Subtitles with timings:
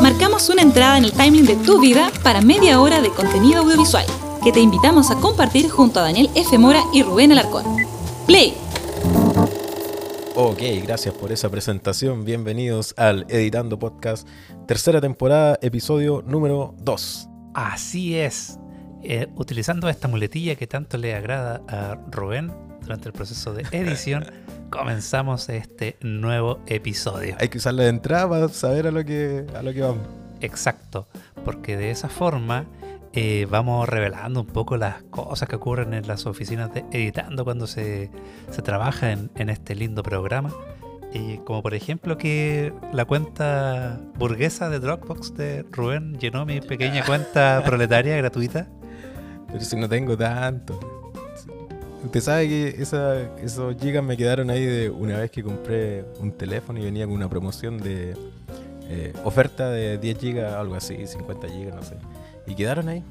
[0.00, 4.04] Marcamos una entrada en el timeline de tu vida para media hora de contenido audiovisual
[4.42, 6.58] que te invitamos a compartir junto a Daniel F.
[6.58, 7.64] Mora y Rubén Alarcón.
[8.26, 8.54] Play.
[10.34, 12.26] Ok, gracias por esa presentación.
[12.26, 14.28] Bienvenidos al Editando Podcast,
[14.66, 17.28] tercera temporada, episodio número 2.
[17.54, 18.58] Así es.
[19.02, 22.52] Eh, utilizando esta muletilla que tanto le agrada a Rubén
[22.84, 24.26] durante el proceso de edición,
[24.70, 27.36] comenzamos este nuevo episodio.
[27.40, 30.06] Hay que usarla de entrada para saber a lo que, a lo que vamos.
[30.40, 31.06] Exacto,
[31.44, 32.66] porque de esa forma
[33.14, 37.66] eh, vamos revelando un poco las cosas que ocurren en las oficinas de editando cuando
[37.66, 38.10] se,
[38.50, 40.50] se trabaja en, en este lindo programa.
[41.12, 47.04] Y como por ejemplo que la cuenta burguesa de Dropbox de Rubén llenó mi pequeña
[47.04, 48.68] cuenta proletaria gratuita.
[49.46, 51.03] Pero si no tengo tanto.
[52.04, 56.32] Usted sabe que esa, esos gigas me quedaron ahí de una vez que compré un
[56.32, 58.14] teléfono y venía con una promoción de
[58.88, 61.96] eh, oferta de 10 gigas, algo así, 50 gigas, no sé.
[62.46, 63.02] Y quedaron ahí.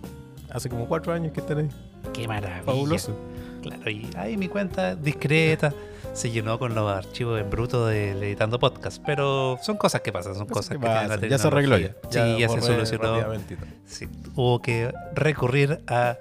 [0.50, 1.70] Hace como 4 años que están ahí.
[2.14, 2.64] Qué maravilla.
[2.64, 3.16] Fabuloso.
[3.64, 5.74] Claro, y ahí mi cuenta discreta
[6.14, 9.02] se llenó con los archivos en bruto del editando podcast.
[9.04, 11.18] Pero son cosas que pasan, son cosas, ¿Qué que tiene pasa?
[11.18, 11.96] la Ya se arregló ya.
[12.10, 13.18] Sí, ya se solucionó.
[13.86, 16.18] Sí, hubo que recurrir a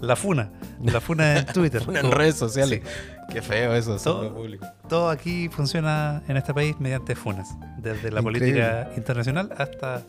[0.00, 0.50] la funa.
[0.82, 1.82] La funa en Twitter.
[1.88, 2.80] Una en redes sociales.
[2.84, 2.90] sí.
[3.32, 4.66] Qué feo eso, Todo- hacerlo público.
[4.88, 7.48] Todo aquí funciona en este país mediante funas.
[7.76, 8.22] Desde la Increíble.
[8.62, 10.02] política internacional hasta,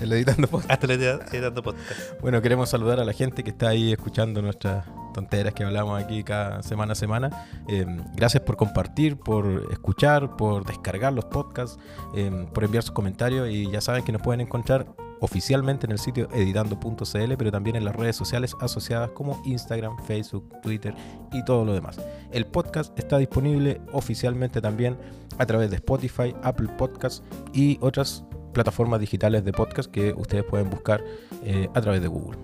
[0.00, 0.70] El editando podcast.
[0.72, 1.90] hasta el edita- editando podcast.
[2.22, 6.24] Bueno, queremos saludar a la gente que está ahí escuchando nuestras tonteras que hablamos aquí
[6.24, 7.46] cada semana a semana.
[7.68, 11.78] Eh, gracias por compartir, por escuchar, por descargar los podcasts,
[12.16, 14.86] eh, por enviar sus comentarios y ya saben que nos pueden encontrar
[15.20, 20.48] oficialmente en el sitio editando.cl, pero también en las redes sociales asociadas como Instagram, Facebook,
[20.62, 20.94] Twitter
[21.32, 21.98] y todo lo demás.
[22.32, 24.96] El podcast está disponible oficialmente también
[25.38, 30.70] a través de Spotify, Apple Podcasts y otras plataformas digitales de podcast que ustedes pueden
[30.70, 31.04] buscar
[31.42, 32.38] eh, a través de Google.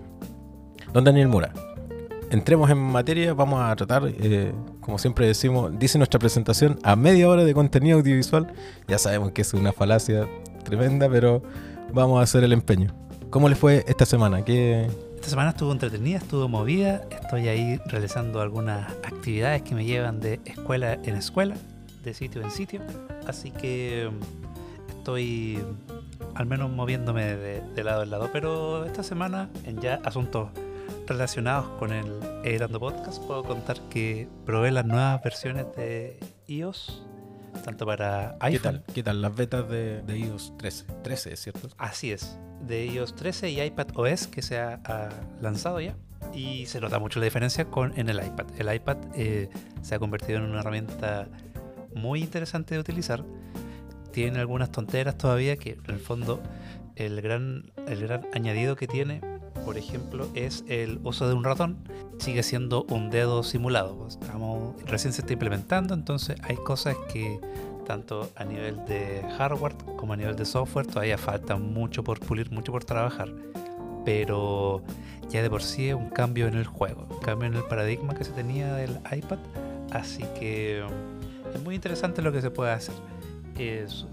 [0.93, 1.53] Don Daniel Mora,
[2.31, 7.29] entremos en materia, vamos a tratar, eh, como siempre decimos, dice nuestra presentación, a media
[7.29, 8.53] hora de contenido audiovisual.
[8.87, 10.27] Ya sabemos que es una falacia
[10.63, 11.43] tremenda, pero
[11.93, 12.93] vamos a hacer el empeño.
[13.29, 14.43] ¿Cómo les fue esta semana?
[14.43, 14.87] ¿Qué...
[15.15, 17.03] Esta semana estuvo entretenida, estuvo movida.
[17.11, 21.55] Estoy ahí realizando algunas actividades que me llevan de escuela en escuela,
[22.03, 22.81] de sitio en sitio.
[23.27, 25.63] Así que mm, estoy
[26.33, 28.29] al menos moviéndome de, de lado en lado.
[28.33, 30.49] Pero esta semana, en ya asuntos
[31.07, 32.05] relacionados con el
[32.43, 37.03] Editando Podcast, puedo contar que probé las nuevas versiones de iOS,
[37.63, 38.83] tanto para ¿Qué iPhone.
[38.83, 38.93] tal?
[38.93, 40.85] ¿Qué tal las betas de, de iOS 13?
[41.03, 41.69] 13, ¿cierto?
[41.77, 45.09] Así es, de iOS 13 y iPad OS que se ha, ha
[45.41, 45.95] lanzado ya.
[46.33, 48.45] Y se nota mucho la diferencia con en el iPad.
[48.57, 49.49] El iPad eh,
[49.81, 51.27] se ha convertido en una herramienta
[51.93, 53.23] muy interesante de utilizar.
[54.11, 56.41] Tiene algunas tonteras todavía que en el fondo
[56.95, 59.21] el gran, el gran añadido que tiene,
[59.65, 61.77] por ejemplo, es el uso de un ratón.
[62.19, 64.07] Sigue siendo un dedo simulado.
[64.07, 67.39] Estamos, recién se está implementando, entonces hay cosas que
[67.85, 72.51] tanto a nivel de hardware como a nivel de software todavía falta mucho por pulir,
[72.51, 73.29] mucho por trabajar.
[74.05, 74.81] Pero
[75.29, 78.13] ya de por sí es un cambio en el juego, un cambio en el paradigma
[78.13, 79.39] que se tenía del iPad.
[79.91, 80.85] Así que
[81.53, 82.95] es muy interesante lo que se puede hacer.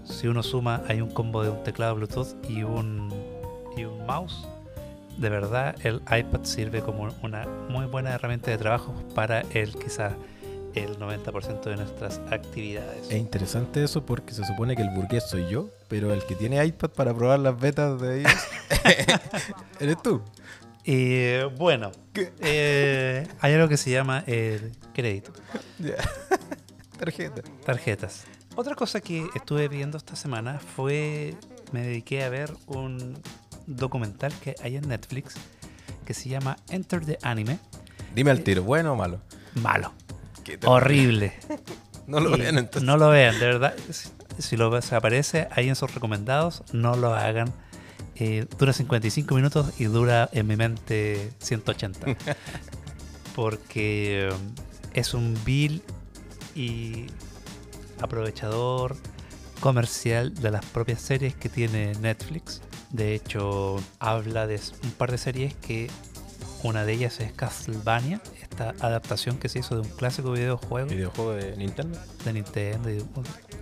[0.03, 3.09] Si uno suma, hay un combo de un teclado Bluetooth y un,
[3.75, 4.47] y un mouse.
[5.19, 10.13] De verdad, el iPad sirve como una muy buena herramienta de trabajo para el quizás
[10.75, 13.09] el 90% de nuestras actividades.
[13.09, 16.63] Es interesante eso porque se supone que el burgués soy yo, pero el que tiene
[16.65, 18.47] iPad para probar las betas de iOS
[19.81, 20.21] eres tú.
[20.85, 21.91] Eh, bueno,
[22.39, 25.33] eh, hay algo que se llama el crédito.
[26.97, 27.41] Tarjeta.
[27.65, 28.25] tarjetas.
[28.55, 31.35] Otra cosa que estuve viendo esta semana fue,
[31.73, 33.21] me dediqué a ver un
[33.75, 35.35] documental que hay en Netflix
[36.05, 37.59] que se llama Enter the Anime.
[38.15, 39.21] Dime al tiro, ¿bueno o malo?
[39.61, 39.93] Malo,
[40.43, 41.33] ¿Qué te- horrible.
[42.07, 42.81] No lo Y vean entonces.
[42.81, 43.75] No lo vean, de verdad.
[43.91, 44.09] Si,
[44.39, 47.53] si lo ves, aparece ahí en sus recomendados, no lo hagan.
[48.15, 52.07] Eh, dura 55 minutos y dura en mi mente 180.
[53.35, 54.39] Porque um,
[54.95, 55.83] es un vil
[56.55, 57.05] y
[58.01, 58.95] aprovechador
[59.59, 62.61] comercial de las propias series que tiene Netflix.
[62.91, 65.89] De hecho, habla de un par de series que
[66.63, 71.33] una de ellas es Castlevania, esta adaptación que se hizo de un clásico videojuego ¿Videojuego
[71.33, 71.97] de Nintendo?
[72.25, 72.89] de Nintendo,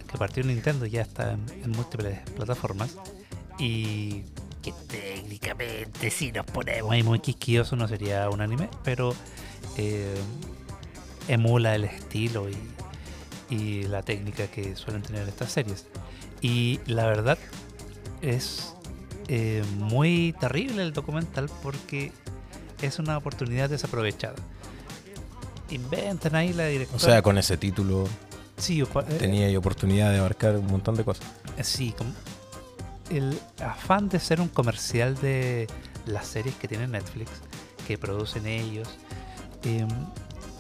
[0.08, 2.96] que partió en Nintendo y ya está en, en múltiples plataformas.
[3.60, 4.24] Y
[4.62, 9.14] que técnicamente, si nos ponemos ahí muy quisquilloso, no sería un anime, pero
[9.78, 10.16] eh,
[11.28, 12.58] emula el estilo y,
[13.50, 15.86] y la técnica que suelen tener estas series.
[16.42, 17.38] Y la verdad
[18.22, 18.74] es
[19.28, 22.12] eh, muy terrible el documental porque
[22.82, 24.36] es una oportunidad desaprovechada.
[25.70, 26.98] Inventan ahí la directora.
[26.98, 28.08] O sea, con ese título
[28.58, 28.86] sí, eh,
[29.20, 31.26] tenía yo oportunidad de abarcar un montón de cosas.
[31.58, 32.12] eh, sí, como
[33.10, 35.68] el afán de ser un comercial de
[36.06, 37.32] las series que tiene Netflix,
[37.88, 38.90] que producen ellos,
[39.64, 39.88] em,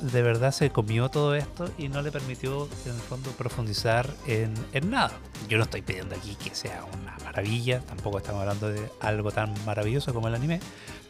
[0.02, 4.54] de verdad se comió todo esto y no le permitió en el fondo profundizar en,
[4.74, 5.12] en nada.
[5.50, 9.54] Yo no estoy pidiendo aquí que sea una maravilla, tampoco estamos hablando de algo tan
[9.66, 10.60] maravilloso como el anime,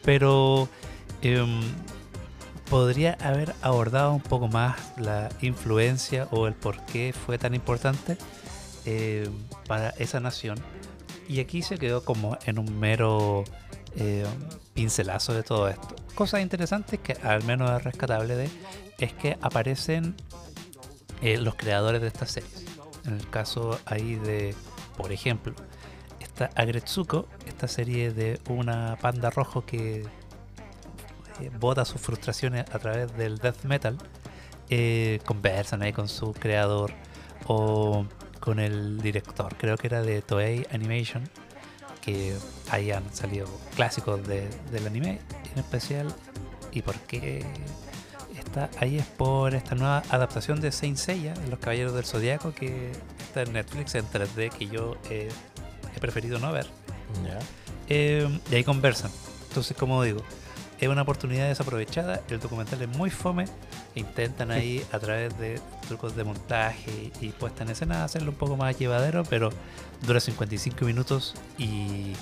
[0.03, 0.69] pero
[1.21, 1.61] em,
[2.69, 8.17] podría haber abordado un poco más la influencia o el por qué fue tan importante
[8.85, 9.29] eh,
[9.67, 10.57] para esa nación.
[11.27, 13.43] Y aquí se quedó como en un mero
[13.95, 14.25] eh,
[14.77, 15.95] pincelazo de todo esto.
[16.13, 18.47] Cosas interesantes que al menos es rescatable de
[18.99, 20.15] es que aparecen
[21.23, 22.63] eh, los creadores de estas series.
[23.07, 24.53] En el caso ahí de,
[24.95, 25.55] por ejemplo,
[26.19, 33.17] está Agretsuko, esta serie de una panda rojo que eh, bota sus frustraciones a través
[33.17, 33.97] del death metal.
[34.69, 36.93] eh, conversan ahí con su creador
[37.47, 38.05] o
[38.39, 41.23] con el director, creo que era de Toei Animation,
[42.07, 42.33] que
[42.71, 45.19] ahí han salido clásicos de- del anime
[45.53, 46.07] en especial.
[46.71, 47.45] ¿Y por qué
[48.37, 48.97] está ahí?
[48.97, 53.41] Es por esta nueva adaptación de Saint Seiya, de Los Caballeros del Zodiaco, que está
[53.41, 55.27] en Netflix en 3D, que yo eh,
[55.95, 56.67] he preferido no ver.
[57.25, 57.39] Ya.
[57.89, 59.11] Eh, y ahí conversan.
[59.49, 60.21] Entonces, como digo,
[60.79, 62.21] es una oportunidad desaprovechada.
[62.29, 63.45] El documental es muy fome.
[63.95, 68.57] Intentan ahí, a través de trucos de montaje y puesta en escena, hacerlo un poco
[68.57, 69.49] más llevadero, pero
[70.05, 72.13] dura 55 minutos y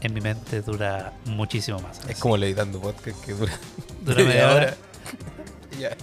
[0.00, 2.00] en mi mente dura muchísimo más.
[2.00, 3.52] Es Así, como ley dando podcast que dura,
[4.04, 4.74] dura media hora.
[5.78, 5.96] ya,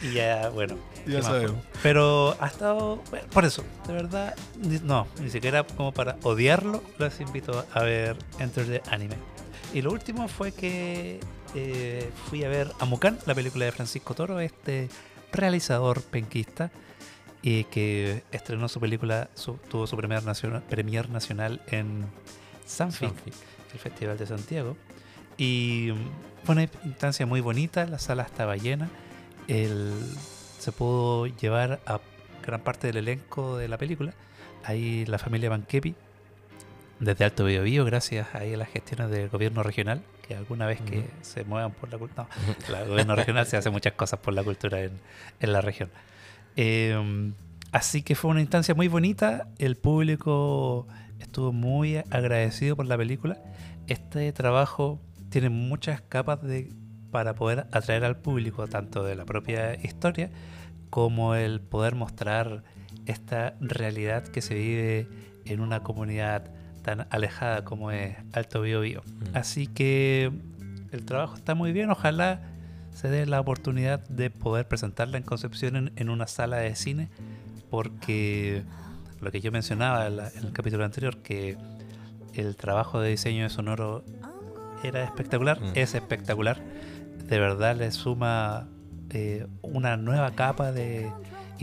[0.00, 0.76] Y ya, bueno.
[1.06, 1.56] ya sabemos.
[1.82, 3.02] Pero ha estado.
[3.10, 4.36] bueno, por eso, de verdad,
[4.84, 9.16] no, ni siquiera como para odiarlo, los invito a ver Enter the Anime.
[9.74, 11.18] Y lo último fue que
[11.54, 14.88] eh, fui a ver a Mukan, la película de Francisco Toro, este
[15.32, 16.70] realizador penquista,
[17.40, 22.04] y que estrenó su película, su- tuvo su premier nacional, premier nacional en
[22.66, 23.34] Sanfic, Sanfic.
[23.72, 24.76] el Festival de Santiago.
[25.38, 28.90] Y mm, fue una instancia muy bonita, la sala estaba llena.
[29.48, 29.92] El,
[30.58, 31.98] se pudo llevar a
[32.46, 34.12] gran parte del elenco de la película.
[34.64, 35.94] Ahí la familia Banquepi,
[37.02, 41.04] desde Alto Biobío, gracias ahí a las gestiones del gobierno regional, que alguna vez que
[41.22, 42.28] se muevan por la cultura.
[42.70, 44.92] No, el gobierno regional se hace muchas cosas por la cultura en,
[45.40, 45.90] en la región.
[46.54, 47.32] Eh,
[47.72, 49.48] así que fue una instancia muy bonita.
[49.58, 50.86] El público
[51.18, 53.36] estuvo muy agradecido por la película.
[53.88, 56.72] Este trabajo tiene muchas capas de,
[57.10, 60.30] para poder atraer al público, tanto de la propia historia
[60.88, 62.62] como el poder mostrar
[63.06, 65.08] esta realidad que se vive
[65.46, 69.02] en una comunidad tan alejada como es Alto Biobío.
[69.06, 69.36] Mm.
[69.36, 70.30] Así que
[70.90, 71.90] el trabajo está muy bien.
[71.90, 72.40] Ojalá
[72.92, 77.08] se dé la oportunidad de poder presentarla en Concepción en, en una sala de cine,
[77.70, 78.62] porque
[79.20, 81.56] lo que yo mencionaba en, la- en el capítulo anterior, que
[82.34, 84.04] el trabajo de diseño de sonoro
[84.82, 85.72] era espectacular, Mm.
[85.74, 86.60] es espectacular.
[87.28, 88.68] De verdad le suma
[89.10, 91.10] eh, una nueva capa de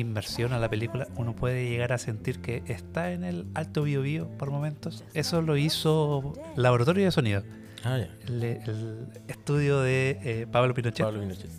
[0.01, 1.07] inversión a la película.
[1.15, 5.03] Uno puede llegar a sentir que está en el alto bio por momentos.
[5.13, 7.43] Eso lo hizo Laboratorio de Sonido,
[7.83, 7.97] Ah,
[8.27, 11.05] el, el estudio de eh, Pablo Pinochet.
[11.05, 11.49] Pablo Pinochet.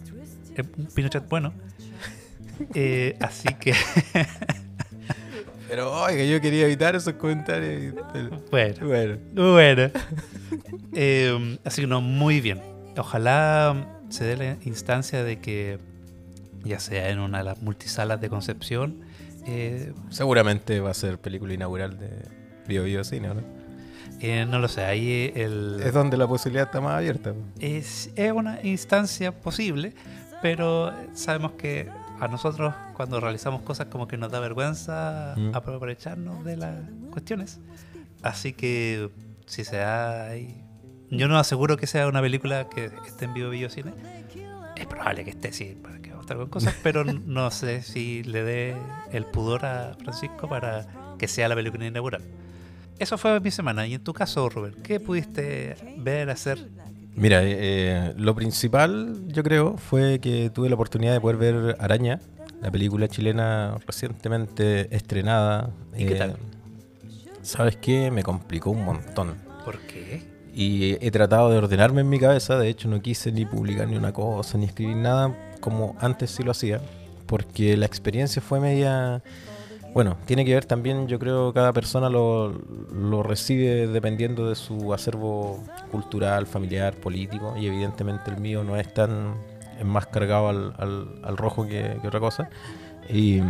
[0.56, 1.52] Eh, Pinochet bueno.
[2.74, 3.72] Eh, así que,
[5.68, 7.94] Pero oiga, yo quería evitar esos comentarios.
[8.50, 9.18] bueno, Bueno.
[9.34, 9.90] bueno.
[11.64, 12.60] Así que no, muy bien.
[12.98, 15.78] Ojalá se dé la instancia de que,
[16.64, 19.00] ya sea en una de las multisalas de Concepción,
[19.46, 22.10] eh, Seguramente va a ser película inaugural de
[22.68, 23.40] Bio Bio Cine, ¿no?
[24.20, 25.80] eh, no lo sé, ahí el...
[25.82, 27.32] Es donde la posibilidad está más abierta.
[27.58, 29.94] es, es una instancia posible,
[30.42, 31.88] pero sabemos que
[32.20, 35.54] a nosotros cuando realizamos cosas como que nos da vergüenza Mm.
[35.54, 36.76] aprovecharnos de las
[37.10, 37.60] cuestiones.
[38.22, 39.08] Así que
[39.46, 40.62] si se da ahí...
[41.10, 43.94] Yo no aseguro que sea una película que esté en vivo Video Cine.
[44.76, 45.76] Es probable que esté, sí,
[46.34, 48.76] mostrar con cosas, pero no sé si le dé
[49.12, 50.86] el pudor a Francisco para
[51.18, 52.22] que sea la película inaugural.
[52.98, 53.86] Eso fue mi semana.
[53.86, 56.68] Y en tu caso, Rubén, ¿qué pudiste ver, hacer?
[57.16, 61.76] Mira, eh, eh, lo principal, yo creo, fue que tuve la oportunidad de poder ver
[61.80, 62.20] Araña,
[62.62, 65.70] la película chilena recientemente estrenada.
[65.96, 66.36] ¿Y qué Eh, tal?
[67.42, 68.10] ¿Sabes qué?
[68.10, 69.34] Me complicó un montón.
[69.64, 70.22] ¿Por qué?
[70.54, 73.96] Y he tratado de ordenarme en mi cabeza, de hecho no quise ni publicar ni
[73.96, 76.80] una cosa, ni escribir nada como antes sí lo hacía,
[77.26, 79.22] porque la experiencia fue media
[79.92, 82.52] bueno, tiene que ver también, yo creo, cada persona lo,
[82.92, 88.92] lo recibe dependiendo de su acervo cultural, familiar, político, y evidentemente el mío no es
[88.94, 89.34] tan
[89.80, 90.74] es más cargado al,
[91.22, 92.50] al, rojo que, que, otra cosa.
[93.08, 93.40] Y,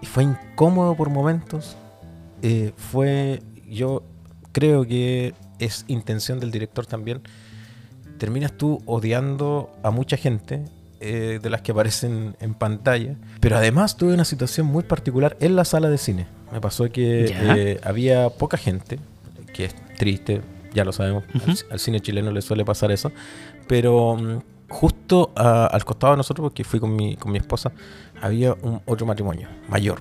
[0.00, 1.76] y, fue incómodo por momentos.
[2.42, 4.02] Eh, fue, yo
[4.52, 7.20] creo que es intención del director también.
[8.16, 10.64] Terminas tú odiando a mucha gente
[11.00, 13.14] eh, de las que aparecen en pantalla.
[13.40, 16.26] Pero además tuve una situación muy particular en la sala de cine.
[16.52, 18.98] Me pasó que eh, había poca gente,
[19.52, 20.40] que es triste,
[20.74, 21.64] ya lo sabemos, uh -huh.
[21.66, 23.12] al, al, cine chileno le suele pasar eso.
[23.66, 27.72] Pero um, justo a, al costado de nosotros, porque fui con mi, con mi esposa,
[28.20, 30.00] había un otro matrimonio mayor.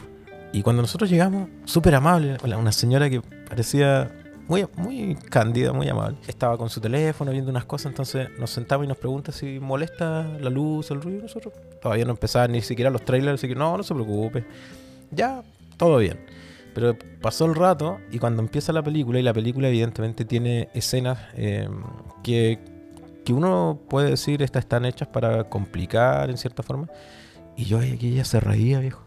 [0.54, 4.12] Y cuando nosotros llegamos, súper amable, una señora que parecía
[4.48, 6.18] muy, muy cándida, muy amable.
[6.28, 10.24] Estaba con su teléfono viendo unas cosas, entonces nos sentamos y nos pregunta si molesta
[10.40, 11.24] la luz, el ruido.
[11.24, 14.46] Nosotros todavía no empezaban ni siquiera los trailers, así que no, no se preocupe.
[15.12, 15.44] Ya,
[15.76, 16.26] todo bien.
[16.74, 21.20] Pero pasó el rato y cuando empieza la película, y la película evidentemente tiene escenas
[21.36, 21.68] eh,
[22.24, 22.60] que,
[23.26, 26.88] que uno puede decir estas están hechas para complicar en cierta forma.
[27.56, 29.02] Y yo que ella se reía, viejo.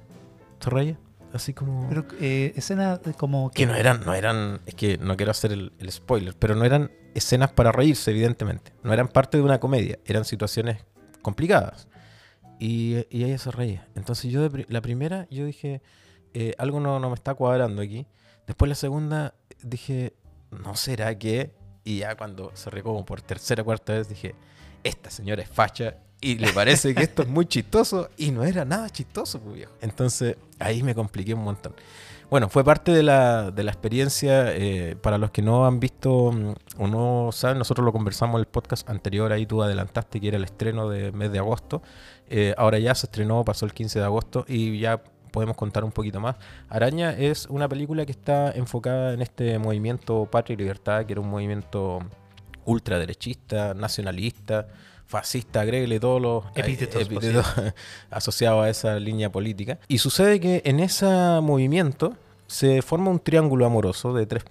[0.59, 0.99] Se reía
[1.33, 5.31] así como pero eh, escenas como que no eran no eran es que no quiero
[5.31, 8.73] hacer el, el, spoiler pero no eran escenas para reírse evidentemente.
[8.83, 10.85] No eran parte de una comedia eran situaciones
[11.23, 11.89] complicadas.
[12.59, 13.89] Y, y ella se reía.
[13.95, 15.81] Entonces yo de, la primera yo dije
[16.35, 18.07] eh, algo no, no me está cuadrando aquí.
[18.47, 20.15] Después la segunda dije
[20.51, 21.53] no será que
[21.85, 24.35] y ya cuando se rió como por tercera o cuarta vez dije
[24.85, 28.65] esta señora es facha y le parece que esto es muy chistoso y no era
[28.65, 29.73] nada chistoso, pues viejo.
[29.81, 31.75] Entonces ahí me compliqué un montón.
[32.31, 34.55] Bueno, fue parte de la, de la experiencia.
[34.55, 38.41] Eh, para los que no han visto mm, o no saben, nosotros lo conversamos en
[38.41, 39.33] el podcast anterior.
[39.33, 41.83] Ahí tú adelantaste que era el estreno de mes de agosto.
[42.29, 45.03] Eh, ahora ya se estrenó, pasó el 15 de agosto y ya
[45.33, 46.37] podemos contar un poquito más.
[46.69, 51.21] Araña es una película que está enfocada en este movimiento Patria y Libertad, que era
[51.21, 51.99] un movimiento
[52.65, 54.69] ultraderechista, nacionalista
[55.11, 57.45] fascista, agréguele todos los epítetos, epítetos
[58.11, 59.79] asociados a esa línea política.
[59.89, 61.07] Y sucede que en ese
[61.43, 62.15] movimiento
[62.47, 64.45] se forma un triángulo amoroso de tres,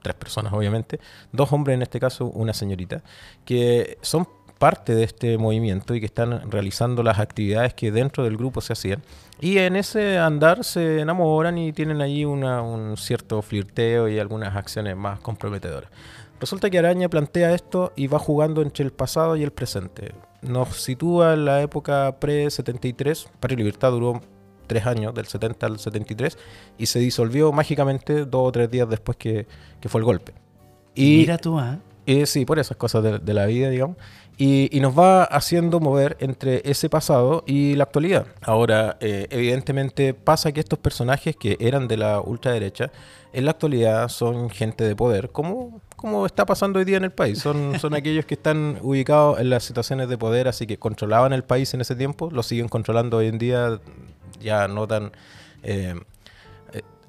[0.00, 0.98] tres personas, obviamente,
[1.30, 3.02] dos hombres en este caso, una señorita,
[3.44, 4.26] que son
[4.58, 8.72] parte de este movimiento y que están realizando las actividades que dentro del grupo se
[8.72, 9.02] hacían.
[9.40, 14.56] Y en ese andar se enamoran y tienen allí una, un cierto flirteo y algunas
[14.56, 15.90] acciones más comprometedoras.
[16.40, 20.12] Resulta que Araña plantea esto y va jugando entre el pasado y el presente.
[20.40, 23.26] Nos sitúa en la época pre-73.
[23.40, 24.20] Patria y Libertad duró
[24.68, 26.38] tres años, del 70 al 73,
[26.76, 29.46] y se disolvió mágicamente dos o tres días después que,
[29.80, 30.34] que fue el golpe.
[30.94, 31.78] Y, Mira tú, ¿eh?
[32.06, 33.96] Eh, sí, por esas cosas de, de la vida, digamos.
[34.36, 38.26] Y, y, nos va haciendo mover entre ese pasado y la actualidad.
[38.40, 42.92] Ahora, eh, evidentemente pasa que estos personajes que eran de la ultraderecha,
[43.32, 47.10] en la actualidad son gente de poder, como, como está pasando hoy día en el
[47.10, 47.40] país.
[47.40, 51.42] Son, son aquellos que están ubicados en las situaciones de poder, así que controlaban el
[51.42, 53.80] país en ese tiempo, lo siguen controlando hoy en día,
[54.40, 55.12] ya no tan...
[55.62, 55.94] Eh,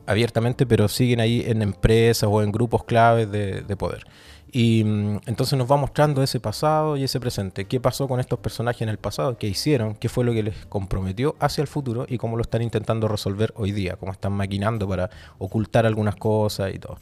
[0.08, 4.08] abiertamente, pero siguen ahí en empresas o en grupos claves de, de poder.
[4.52, 7.66] Y mm, entonces nos va mostrando ese pasado y ese presente.
[7.66, 9.38] ¿Qué pasó con estos personajes en el pasado?
[9.38, 9.94] ¿Qué hicieron?
[9.94, 12.08] ¿Qué fue lo que les comprometió hacia el futuro?
[12.10, 13.98] Y cómo lo están intentando resolver hoy día.
[13.98, 16.98] Cómo están maquinando para ocultar algunas cosas y todo.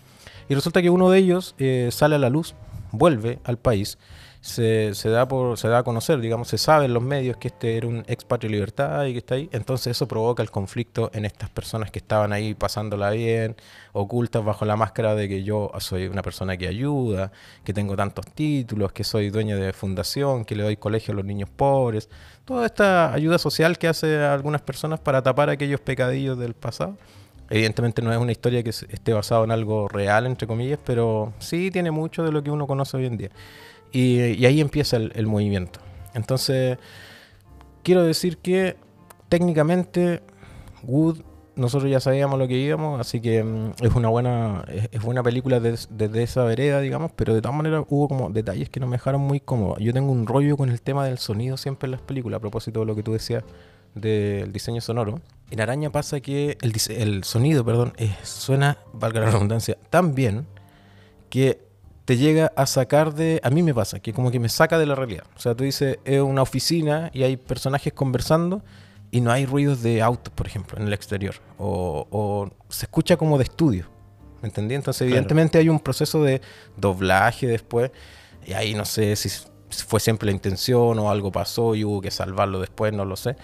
[0.49, 2.55] Y resulta que uno de ellos eh, sale a la luz,
[2.91, 3.97] vuelve al país.
[4.39, 7.49] Se, se, da por, se da a conocer, digamos, se sabe en los medios que
[7.49, 9.49] este era un ex patria libertad y que está ahí.
[9.51, 13.57] Entonces eso provoca el conflicto en estas personas que estaban ahí pasándola bien,
[13.91, 17.31] ocultas bajo la máscara de que yo soy una persona que ayuda,
[17.65, 21.25] que tengo tantos títulos, que soy dueño de fundación, que le doy colegio a los
[21.25, 22.07] niños pobres.
[22.45, 26.95] Toda esta ayuda social que hace a algunas personas para tapar aquellos pecadillos del pasado.
[27.49, 31.71] Evidentemente no es una historia que esté basada en algo real, entre comillas, pero sí
[31.71, 33.29] tiene mucho de lo que uno conoce hoy en día.
[33.91, 35.79] Y, ahí empieza el, movimiento.
[36.13, 36.77] Entonces,
[37.83, 38.75] quiero decir que
[39.29, 40.21] técnicamente
[40.83, 41.21] Wood,
[41.55, 45.59] nosotros ya sabíamos lo que íbamos, así que um, es una buena es, buena película
[45.59, 48.87] desde de, de esa vereda, digamos, pero de todas maneras hubo como detalles que no
[48.87, 49.77] me dejaron muy cómodo.
[49.79, 52.81] Yo tengo un rollo con el tema del sonido siempre en las películas, a propósito
[52.81, 53.43] de lo que tú decías
[53.95, 55.21] del diseño sonoro.
[55.49, 60.45] En Araña pasa que el, el sonido, perdón, eh, suena, valga la redundancia, tan bien
[61.29, 61.65] que
[62.05, 63.39] te llega a sacar de...
[63.43, 65.23] A mí me pasa, que como que me saca de la realidad.
[65.35, 68.61] O sea, tú dices, es una oficina y hay personajes conversando
[69.11, 71.35] y no hay ruidos de autos, por ejemplo, en el exterior.
[71.57, 73.87] O, o se escucha como de estudio.
[74.41, 74.75] ¿Me entendí?
[74.75, 75.15] Entonces, claro.
[75.15, 76.41] evidentemente hay un proceso de
[76.75, 77.91] doblaje después.
[78.45, 79.29] Y ahí no sé si
[79.69, 83.35] fue siempre la intención o algo pasó y hubo que salvarlo después, no lo sé.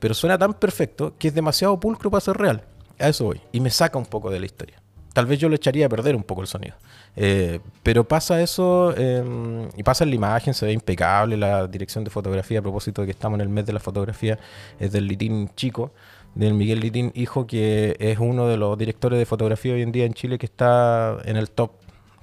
[0.00, 2.62] Pero suena tan perfecto que es demasiado pulcro para ser real.
[2.98, 3.40] a eso voy.
[3.52, 4.82] Y me saca un poco de la historia.
[5.12, 6.74] Tal vez yo le echaría a perder un poco el sonido.
[7.16, 12.04] Eh, pero pasa eso, em, y pasa en la imagen, se ve impecable la dirección
[12.04, 14.38] de fotografía, a propósito de que estamos en el mes de la fotografía,
[14.78, 15.92] es del Litín Chico,
[16.34, 20.04] del Miguel Litín Hijo, que es uno de los directores de fotografía hoy en día
[20.04, 21.72] en Chile que está en el top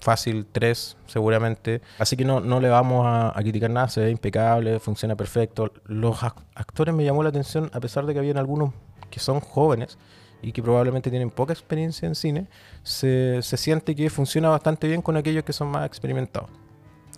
[0.08, 1.82] fácil 3 seguramente.
[2.00, 5.74] Así que no, no le vamos a, criticar nada, se ve impecable, funciona perfecto.
[5.84, 8.74] Los actores me llamó la atención, a pesar de que habían algunos
[9.10, 9.98] que son jóvenes,
[10.42, 12.48] y que probablemente tienen poca experiencia en cine,
[12.84, 16.50] se, se siente que funciona bastante bien con aquellos que son más experimentados.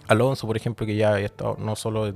[0.07, 2.11] Alonso, por ejemplo, que ya ha estado no solo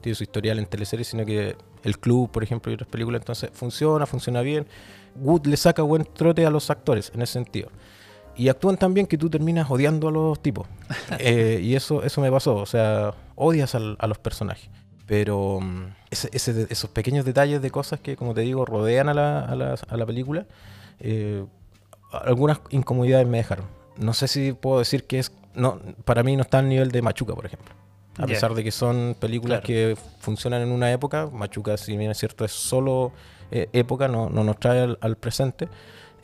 [0.00, 3.50] tiene su historial en teleseries, sino que El Club, por ejemplo, y otras películas, entonces
[3.52, 4.68] funciona, funciona bien.
[5.16, 7.70] Wood le saca buen trote a los actores en ese sentido.
[8.36, 10.66] Y actúan tan bien que tú terminas odiando a los tipos.
[11.18, 14.70] Eh, y eso, eso me pasó, o sea, odias a los personajes.
[15.06, 19.54] Pero mm, esos pequeños detalles de cosas que, como te digo, rodean a la, a
[19.54, 20.46] la, a la película,
[21.00, 21.44] eh,
[22.12, 23.66] algunas incomodidades me dejaron.
[23.98, 25.32] No sé si puedo decir que es.
[25.54, 27.74] No, para mí no está al nivel de Machuca, por ejemplo.
[28.18, 32.18] A pesar de que son películas que funcionan en una época, Machuca, si bien es
[32.18, 33.12] cierto, es solo
[33.50, 35.68] eh, época, no, no, nos trae al, presente.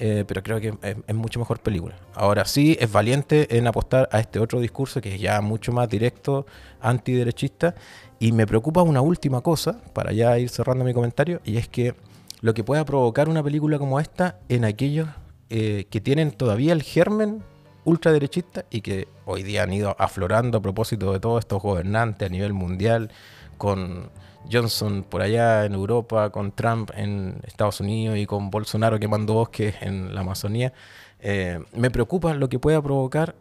[0.01, 1.97] Eh, pero creo que es, mucho mejor película.
[2.15, 5.89] Ahora sí, es valiente en apostar a este otro discurso que es ya mucho más
[5.89, 6.47] directo,
[6.81, 7.75] antiderechista,
[8.21, 11.95] y me preocupa una última cosa, para ya ir cerrando mi comentario, y es que
[12.41, 15.09] lo que pueda provocar una película como esta en aquellos
[15.51, 17.43] eh, que tienen todavía el germen
[17.85, 22.31] ultraderechista y que hoy día han ido aflorando a propósito de todos estos gobernantes a
[22.31, 23.11] nivel mundial,
[23.57, 24.11] con
[24.51, 29.75] Johnson por allá en Europa, con Trump en Estados Unidos y con Bolsonaro quemando bosques
[29.81, 30.73] en la Amazonía.
[31.21, 33.35] Eh, me preocupa lo que pueda provocar.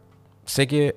[0.44, 0.96] Sé que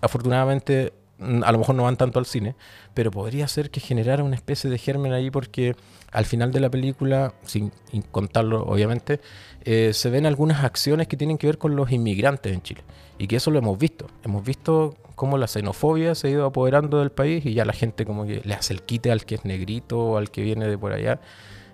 [0.00, 2.54] afortunadamente Mm, a lo mejor no van tanto al cine,
[2.94, 5.74] pero podría ser que generara una especie de germen ahí porque
[6.12, 7.72] al final de la película, sin
[8.12, 9.20] contarlo obviamente,
[9.64, 12.82] eh, se ven algunas acciones que tienen que ver con los inmigrantes en Chile.
[13.18, 14.06] Y que eso lo hemos visto.
[14.22, 18.06] Hemos visto cómo la xenofobia se ha ido apoderando del país y ya la gente
[18.06, 20.92] como que le hace el quite al que es negrito al que viene de por
[20.92, 21.20] allá.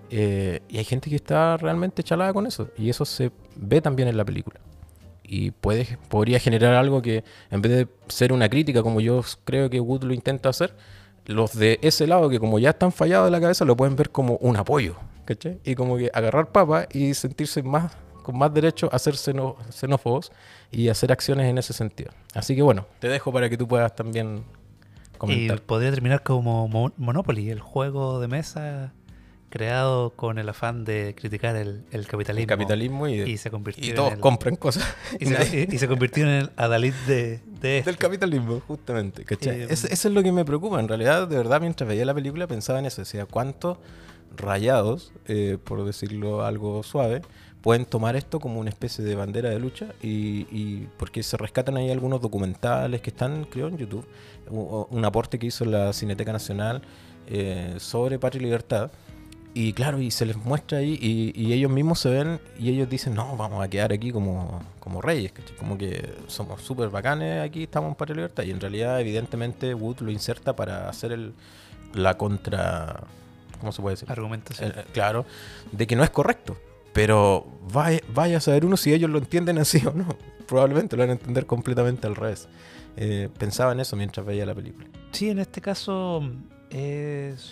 [0.09, 2.69] Eh, y hay gente que está realmente chalada con eso.
[2.77, 4.59] Y eso se ve también en la película
[5.27, 9.69] y puede, podría generar algo que en vez de ser una crítica como yo creo
[9.69, 10.75] que Wood lo intenta hacer,
[11.25, 14.11] los de ese lado que como ya están fallados de la cabeza lo pueden ver
[14.11, 15.59] como un apoyo, ¿cachai?
[15.63, 17.93] Y como que agarrar papa y sentirse más
[18.25, 20.31] con más derecho a ser xenófobos
[20.71, 22.09] y hacer acciones en ese sentido.
[22.33, 24.43] Así que bueno, te dejo para que tú puedas también
[25.19, 25.57] comentar.
[25.57, 28.93] Y podría terminar como Monopoly, el juego de mesa
[29.51, 32.47] creado con el afán de criticar el, capitalismo.
[32.47, 34.83] capitalismo y, se convirtió todos compran cosas.
[35.19, 39.23] Y se, convirtió en el adalid de, del capitalismo, justamente.
[39.29, 40.79] Eh, eso, es lo que me preocupa.
[40.79, 43.03] En realidad, de verdad, mientras veía la película pensaba en eso.
[43.03, 43.77] Decía, ¿cuántos
[44.35, 47.21] rayados, eh, por decirlo algo suave,
[47.65, 49.87] pueden tomar esto como una especie de bandera de lucha?
[49.99, 54.05] Y, porque se rescatan ahí algunos documentales que están, creo, en YouTube.
[54.51, 56.83] Un, aporte que hizo la Cineteca Nacional
[57.25, 58.91] eh, sobre patria y libertad
[59.55, 63.15] y claro, y se les muestra ahí y, ellos mismos se ven y ellos dicen,
[63.15, 67.89] no, vamos a quedar aquí como, como reyes, como que somos súper bacanes aquí, estamos
[67.89, 68.43] en Patria Libertad.
[68.43, 71.33] Y en realidad, evidentemente, Wood lo inserta para hacer el,
[71.95, 73.05] la contra...
[73.59, 74.11] ¿Cómo se puede decir?
[74.11, 74.71] Argumentación.
[74.71, 75.25] Eh, claro,
[75.71, 76.57] de que no es correcto.
[76.95, 77.45] Pero
[78.13, 80.17] vaya, a saber uno si ellos lo entienden así o no.
[80.47, 82.47] Probablemente lo van a entender completamente al revés.
[82.95, 84.87] Eh, pensaba en eso mientras veía la película.
[85.11, 86.23] Sí, en este caso
[86.69, 87.51] es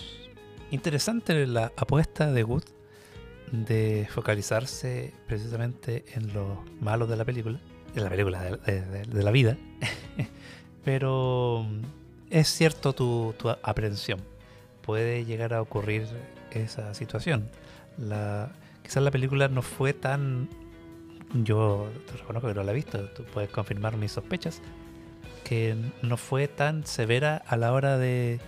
[0.72, 2.64] interesante la apuesta de Wood
[3.52, 7.60] de focalizarse precisamente en los malos de la película,
[7.94, 9.58] de la película, de, la vida.
[10.86, 11.82] Pero mm,
[12.30, 14.22] es cierto tu, tu, aprehensión.
[14.82, 16.08] Puede llegar a ocurrir
[16.52, 17.50] esa situación.
[17.98, 20.50] La, quizás la película no fue tan...
[21.34, 24.62] Yo te reconozco que no la he visto, tú puedes confirmar mis sospechas,
[25.44, 28.40] que no fue tan severa a la hora de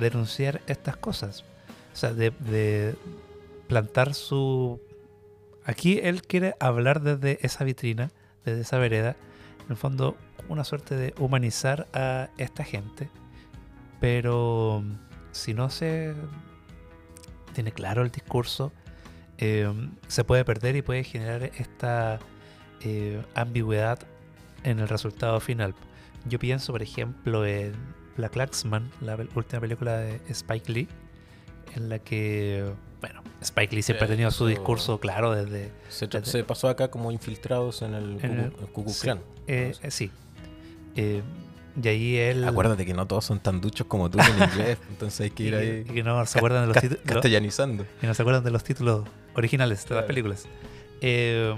[0.00, 1.44] denunciar estas cosas.
[1.92, 2.94] O sea, de,
[3.68, 4.80] plantar su...
[5.64, 8.10] Aquí él quiere hablar desde esa vitrina,
[8.44, 9.16] desde esa vereda,
[9.64, 10.16] en el fondo
[10.48, 13.08] una suerte de humanizar a esta gente,
[14.00, 14.84] pero
[15.32, 16.14] si no se
[17.54, 18.72] tiene claro el discurso,
[19.38, 19.72] eh,
[20.08, 22.18] se puede perder y puede generar esta
[22.80, 23.98] eh, ambigüedad
[24.62, 25.74] en el resultado final.
[26.26, 27.72] Yo pienso, por ejemplo, en
[28.16, 30.88] Black Klaxman, la última película de Spike Lee,
[31.74, 35.72] en la que, bueno, Spike Lee siempre ha tenido su discurso claro desde...
[35.88, 38.52] Se, pasó acá como infiltrados en el, en
[39.46, 40.10] eh, sí.
[40.96, 41.22] Eh,
[41.82, 42.44] y ahí él...
[42.44, 45.54] Acuérdate que no todos son tan duchos como tú en inglés, entonces hay que ir
[45.54, 45.84] ahí...
[45.88, 47.04] Y que no se acuerdan de los títulos...
[47.04, 47.84] Castellanizando.
[48.02, 50.46] Y no se acuerdan de los títulos originales de las películas.
[51.00, 51.54] Eh,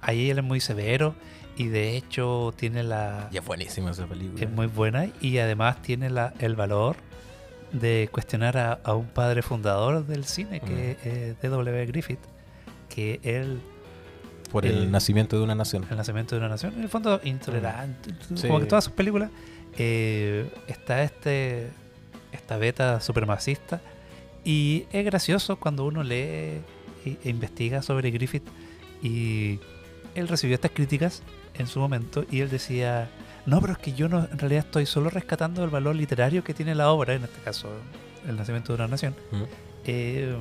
[0.00, 1.14] ahí él es muy severo
[1.56, 3.28] y de hecho tiene la...
[3.32, 4.42] Y es buenísima esa película.
[4.44, 6.96] Es muy buena y además tiene la, el valor
[7.72, 11.08] de cuestionar a, a un padre fundador del cine, que Mm.
[11.08, 11.86] es D.W.
[11.86, 12.20] Griffith,
[12.88, 13.60] que él,
[14.52, 15.84] Por el el- nacimiento de una nación.
[15.90, 18.46] el nacimiento de una nación, en el fondo intolerante, Sí.
[18.46, 19.30] como que todas sus películas,
[19.78, 21.70] eh, está este
[22.32, 23.80] esta beta supremacista
[24.44, 26.60] y es gracioso cuando uno lee
[27.06, 28.44] e, investiga sobre Griffith
[29.02, 29.58] y
[30.14, 31.22] él recibió estas críticas
[31.54, 33.08] en su momento y él decía
[33.46, 36.54] no pero es que yo no en realidad estoy solo rescatando el valor literario que
[36.54, 37.68] tiene la obra en este caso
[38.26, 39.42] el nacimiento de una nación Mm.
[39.86, 40.36] eh,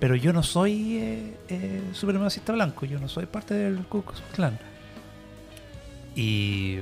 [0.00, 4.22] pero yo no soy eh, eh, supremacista blanco, yo no soy parte del Ku Klux
[4.32, 4.56] Klan.
[6.14, 6.78] Y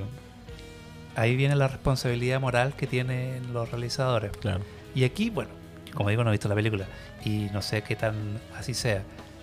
[1.14, 4.32] ahí viene la responsabilidad moral que tienen los realizadores.
[4.36, 4.60] Claro.
[4.94, 5.50] Y aquí, bueno,
[5.94, 6.86] como digo, no he visto la película
[7.24, 9.02] y no sé qué tan así sea.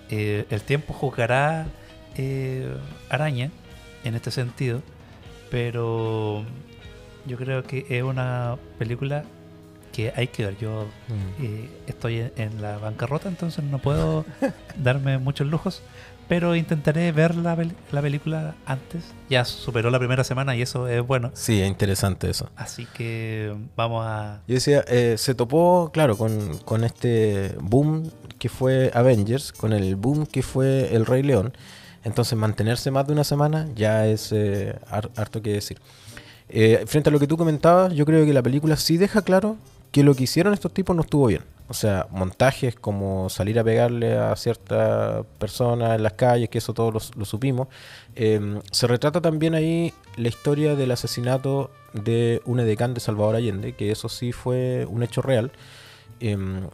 [0.10, 1.66] Eh, el tiempo juzgará
[2.18, 2.72] eh,
[3.10, 3.50] Araña
[4.04, 4.82] en este sentido,
[5.50, 6.44] pero
[7.26, 9.24] yo creo que es una película
[9.92, 10.58] que hay que ver.
[10.58, 11.44] Yo Mm.
[11.44, 14.26] eh, estoy en, en la bancarrota, entonces no puedo
[14.76, 15.82] darme muchos lujos.
[16.27, 17.57] Pero intentaré ver la,
[17.91, 19.03] la película antes.
[19.29, 21.31] Ya superó la primera semana y eso es bueno.
[21.33, 22.49] Sí, es interesante eso.
[22.55, 24.41] Así que vamos a...
[24.47, 28.09] Yo decía, eh, se topó, claro, con, con este boom
[28.39, 31.53] que fue Avengers, con el boom que fue El Rey León.
[32.05, 35.79] Entonces, mantenerse más de una semana ya es eh, har- harto que decir.
[36.49, 39.55] Eh, frente a lo que tú comentabas, yo creo que la película sí deja claro
[39.93, 41.43] que lo que hicieron estos tipos no estuvo bien.
[41.69, 46.73] O sea, montajes como salir a pegarle a cierta persona en las calles, que eso
[46.73, 47.67] todos lo, supimos.
[48.15, 53.73] Eh, se retrata también ahí la historia del asesinato de un edecán de Salvador Allende,
[53.73, 55.51] que eso sí fue un hecho real.
[56.19, 56.67] em,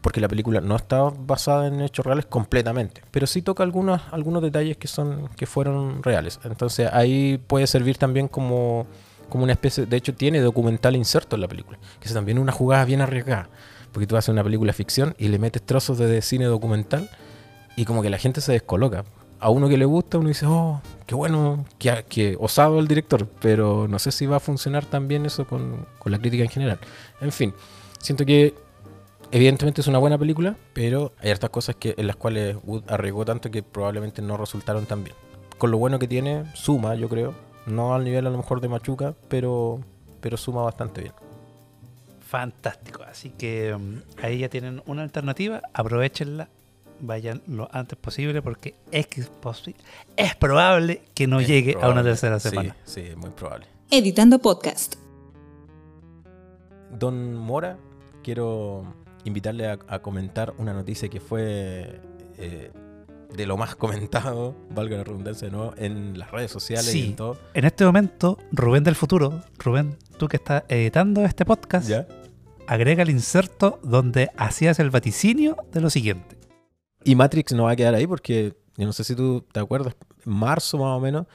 [0.00, 4.42] porque la película no está basada en hechos reales completamente, pero sí toca algunos, algunos
[4.42, 6.40] detalles que son que fueron reales.
[6.44, 8.86] Entonces ahí puede servir también como,
[9.32, 12.52] como una especie, de hecho tiene documental inserto en la película, que es también una
[12.52, 13.48] jugada bien arriesgada,
[13.90, 17.08] porque tú haces una película ficción y le metes trozos de cine documental
[17.74, 19.06] y como que la gente se descoloca.
[19.40, 23.26] A uno que le gusta, uno dice, oh, qué bueno, qué, qué osado el director,
[23.40, 26.78] pero no sé si va a funcionar también eso con, con la crítica en general.
[27.22, 27.54] En fin,
[27.98, 28.54] siento que
[29.30, 33.24] evidentemente es una buena película, pero hay hartas cosas que, en las cuales Wood arriesgó
[33.24, 35.16] tanto que probablemente no resultaron tan bien.
[35.56, 37.34] Con lo bueno que tiene, suma, yo creo.
[37.66, 39.80] No al nivel a lo mejor de Machuca, pero,
[40.20, 41.12] pero suma bastante bien.
[42.20, 43.02] Fantástico.
[43.02, 45.62] Así que mm, ahí ya tienen una alternativa.
[45.74, 46.48] Aprovechenla.
[47.04, 49.74] Vayan lo antes posible porque es, que es, posi-
[50.16, 52.76] es probable que no Es llegue a una tercera Sí, semana.
[52.84, 53.66] Sí, es muy probable.
[53.90, 54.94] Editando Podcast.
[56.96, 57.76] Don Mora,
[58.22, 58.84] quiero
[59.24, 62.00] invitarle a, a comentar una noticia que fue
[62.38, 62.70] eh,
[63.36, 67.16] de lo más comentado, valga la redundancia de nuevo, en las redes sociales y en
[67.16, 67.38] todo.
[67.54, 72.06] En este momento, Rubén del futuro, Rubén, tú que estás editando este podcast, ¿Ya?
[72.66, 76.36] agrega el inserto donde hacías el vaticinio de lo siguiente.
[77.04, 79.96] Y Matrix no va a quedar ahí porque, yo no sé si tú te acuerdas,
[80.24, 81.26] en marzo más o menos,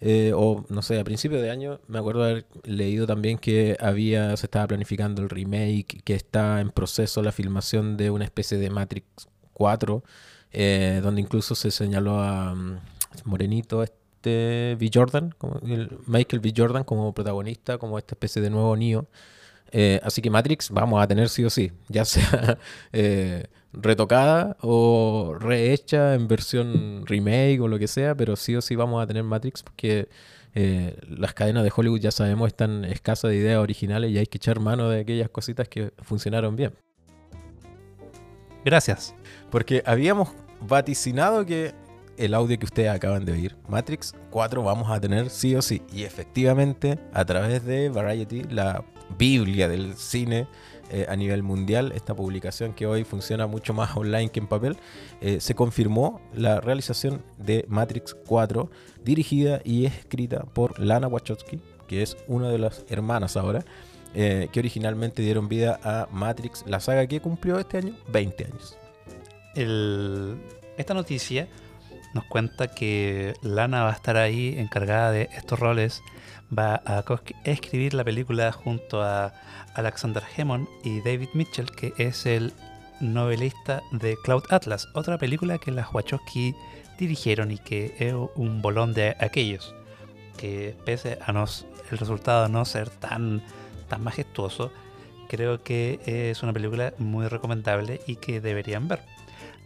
[0.00, 4.36] eh, o no sé, a principios de año, me acuerdo haber leído también que había,
[4.36, 8.68] se estaba planificando el remake, que está en proceso la filmación de una especie de
[8.68, 9.06] Matrix
[9.54, 10.04] 4,
[10.52, 12.78] eh, donde incluso se señaló a mm,
[13.24, 14.90] Morenito, este V.
[14.92, 15.34] Jordan,
[16.06, 16.52] Michael V.
[16.56, 19.06] Jordan como protagonista, como esta especie de nuevo Neo.
[19.72, 22.58] Eh, así que Matrix vamos a tener sí o sí, ya sea
[22.92, 28.76] eh, retocada o rehecha en versión remake o lo que sea, pero sí o sí
[28.76, 30.08] vamos a tener Matrix porque
[30.54, 34.58] las cadenas de Hollywood ya sabemos están escasas de ideas originales y hay que echar
[34.58, 36.72] mano de aquellas cositas que funcionaron bien.
[38.66, 39.14] Gracias.
[39.48, 41.72] Porque habíamos vaticinado que
[42.16, 45.82] el audio que ustedes acaban de oír, Matrix 4, vamos a tener sí o sí.
[45.92, 48.84] Y efectivamente, a través de Variety, la
[49.16, 50.48] Biblia del cine
[50.90, 54.76] eh, a nivel mundial, esta publicación que hoy funciona mucho más online que en papel,
[55.20, 58.68] eh, se confirmó la realización de Matrix 4,
[59.04, 63.64] dirigida y escrita por Lana Wachowski, que es una de las hermanas ahora,
[64.18, 68.78] eh, que originalmente dieron vida a Matrix, la saga que cumplió este año 20 años.
[70.78, 71.48] Esta noticia
[72.14, 76.02] nos cuenta que Lana va a estar ahí encargada de estos roles.
[76.56, 77.04] Va a
[77.44, 79.34] escribir la película junto a
[79.74, 82.54] Alexander Hammond y David Mitchell, que es el
[83.00, 86.54] novelista de Cloud Atlas, otra película que las Wachowski
[86.98, 89.74] dirigieron y que es un bolón de aquellos.
[90.38, 91.44] Que pese a no,
[91.90, 93.42] el resultado no ser tan,
[93.86, 94.72] tan majestuoso,
[95.28, 99.02] creo que es una película muy recomendable y que deberían ver.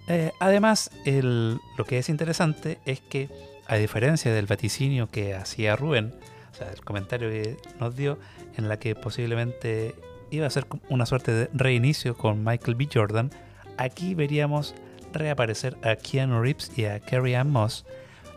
[0.08, 3.28] Eh, además, lo que es interesante es que,
[3.66, 6.12] a diferencia del vaticinio que hacía Rubén,
[6.52, 8.18] o sea, el comentario que nos dio,
[8.56, 9.94] en la que posiblemente
[10.30, 12.88] iba a ser una suerte de reinicio con Michael B.
[12.92, 13.30] Jordan,
[13.76, 14.74] aquí veríamos
[15.12, 17.84] reaparecer a Keanu Reeves y a Carrie Ann Moss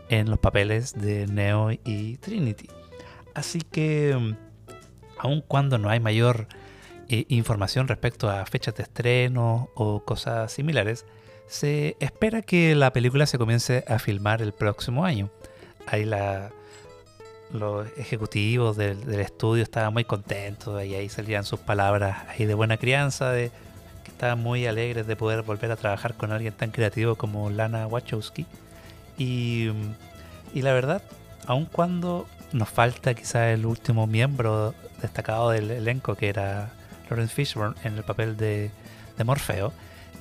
[0.08, 2.68] en los papeles de Neo y Trinity.
[3.34, 4.36] Así que, mm,
[5.18, 6.46] aun cuando no hay mayor
[7.08, 11.04] eh, información respecto a fechas de estreno o cosas similares,
[11.46, 15.30] se espera que la película se comience a filmar el próximo año.
[15.86, 16.50] Ahí la,
[17.52, 22.76] los ejecutivos del, estudio estaban muy contentos y ahí salían sus palabras ahí de buena
[22.78, 23.50] crianza, de
[24.02, 27.86] que estaban muy alegres de poder volver a trabajar con alguien tan creativo como Lana
[27.86, 28.46] Wachowski.
[29.18, 29.70] Y,
[30.54, 31.02] y la verdad,
[31.46, 36.70] aun cuando nos falta quizá el último miembro destacado del elenco, que era
[37.08, 38.70] Lawrence Fishburne en el papel de,
[39.16, 39.72] de Morfeo,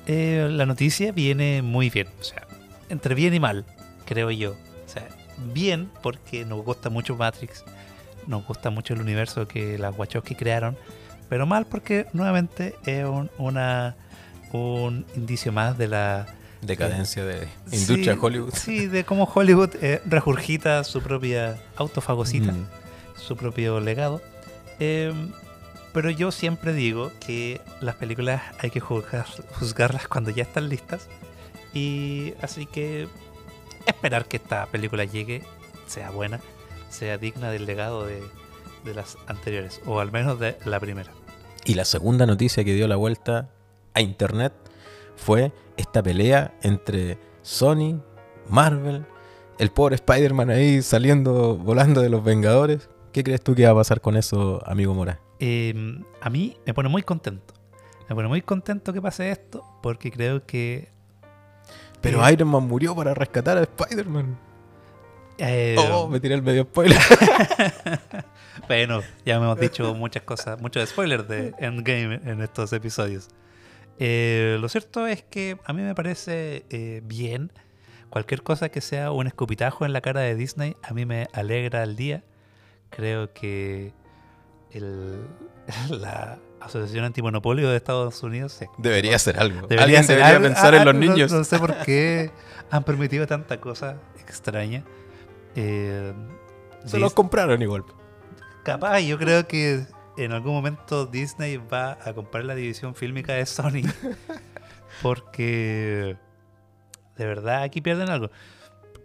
[0.05, 2.07] eh, la noticia viene muy bien.
[2.19, 2.45] O sea,
[2.89, 3.65] entre bien y mal,
[4.05, 4.51] creo yo.
[4.51, 5.07] O sea,
[5.53, 7.63] bien porque nos gusta mucho Matrix,
[8.27, 10.77] nos gusta mucho el universo que las Wachowski crearon,
[11.29, 13.95] pero mal porque nuevamente es un, una,
[14.51, 16.25] un indicio más de la
[16.61, 18.53] Decadencia de industria Sí, Hollywood.
[18.53, 22.67] Sí, de cómo Hollywood eh, regurgita su propia autofagocita, Mm.
[23.17, 24.21] su propio legado.
[24.85, 25.13] Eh,
[25.93, 31.07] pero yo siempre digo que las películas hay que juzgar- juzgarlas cuando ya están listas.
[31.73, 33.07] Y así que
[33.85, 35.43] esperar que esta película llegue,
[35.87, 36.39] sea buena,
[36.89, 38.21] sea digna del legado de,
[38.83, 41.11] de las anteriores, o al menos de la primera.
[41.65, 43.49] Y la segunda noticia que dio la vuelta
[43.93, 44.51] a internet
[45.15, 48.01] fue esta pelea entre Sony,
[48.49, 49.05] Marvel,
[49.59, 52.89] el pobre Spider-Man ahí saliendo, volando de los Vengadores.
[53.13, 55.19] ¿Qué crees tú que va a pasar con eso, amigo Mora?
[55.39, 55.73] Eh,
[56.21, 57.54] a mí me pone muy contento.
[58.10, 60.89] Me pone muy contento que pase esto porque creo que...
[62.02, 64.38] Pero eh, Iron Man murió para rescatar a Spider-Man.
[65.38, 66.97] eh, Oh, me tiré el medio spoiler.
[68.67, 73.28] Bueno, ya hemos dicho muchas cosas, muchos spoilers de Endgame en estos episodios.
[73.99, 77.52] Eh, lo cierto es que a mí me parece eh, bien.
[78.10, 81.84] Cualquier cosa que sea un escupitajo en la cara de Disney, a mí me alegra
[81.84, 82.23] el día.
[82.95, 83.93] Creo que
[84.71, 85.25] el-
[85.89, 89.67] la Asociación Antimonopolio de Estados Unidos se Debería ser algo.
[89.67, 91.32] Debería debería algo- pensar ah, en los no- niños.
[91.32, 92.32] No, sé por qué
[92.71, 94.84] han permitido tanta cosa extraña.
[95.56, 96.13] Eh,
[96.86, 97.84] Se los compraron igual.
[98.63, 99.86] capaz, yo creo que
[100.17, 103.82] en algún momento Disney va a comprar la división fílmica de Sony.
[105.01, 106.17] porque
[107.17, 108.29] de verdad aquí pierden algo.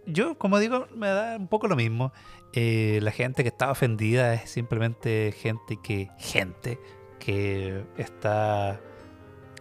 [0.05, 2.11] Yo, como digo, me da un poco lo mismo.
[2.53, 6.09] Eh, la gente que está ofendida es simplemente gente que.
[6.17, 6.79] gente
[7.19, 8.79] que está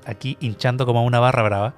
[0.06, 1.74] aquí hinchando como una barra brava.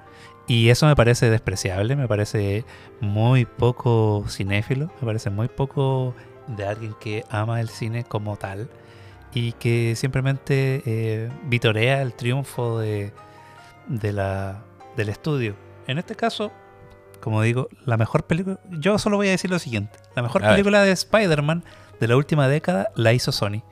[0.46, 2.64] Y eso me parece despreciable, me parece
[3.00, 6.14] muy poco cinéfilo, me parece muy poco
[6.48, 8.68] de alguien que ama el cine como tal
[9.32, 13.12] y que simplemente eh, vitorea el triunfo de,
[13.86, 14.64] de la,
[14.96, 15.54] del estudio.
[15.86, 16.50] En este caso,
[17.20, 20.48] como digo, la mejor película, yo solo voy a decir lo siguiente, la mejor A
[20.48, 20.56] ver.
[20.56, 21.64] película de Spider-Man
[22.00, 23.62] de la última década la hizo Sony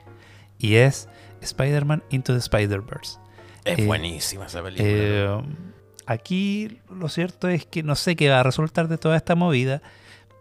[0.57, 1.09] y es
[1.41, 3.17] Spider-Man Into the Spider-Verse.
[3.65, 4.87] Es Eh, buenísima esa película.
[4.89, 5.41] Eh,
[6.05, 9.81] aquí lo cierto es que no sé qué va a resultar de toda esta movida.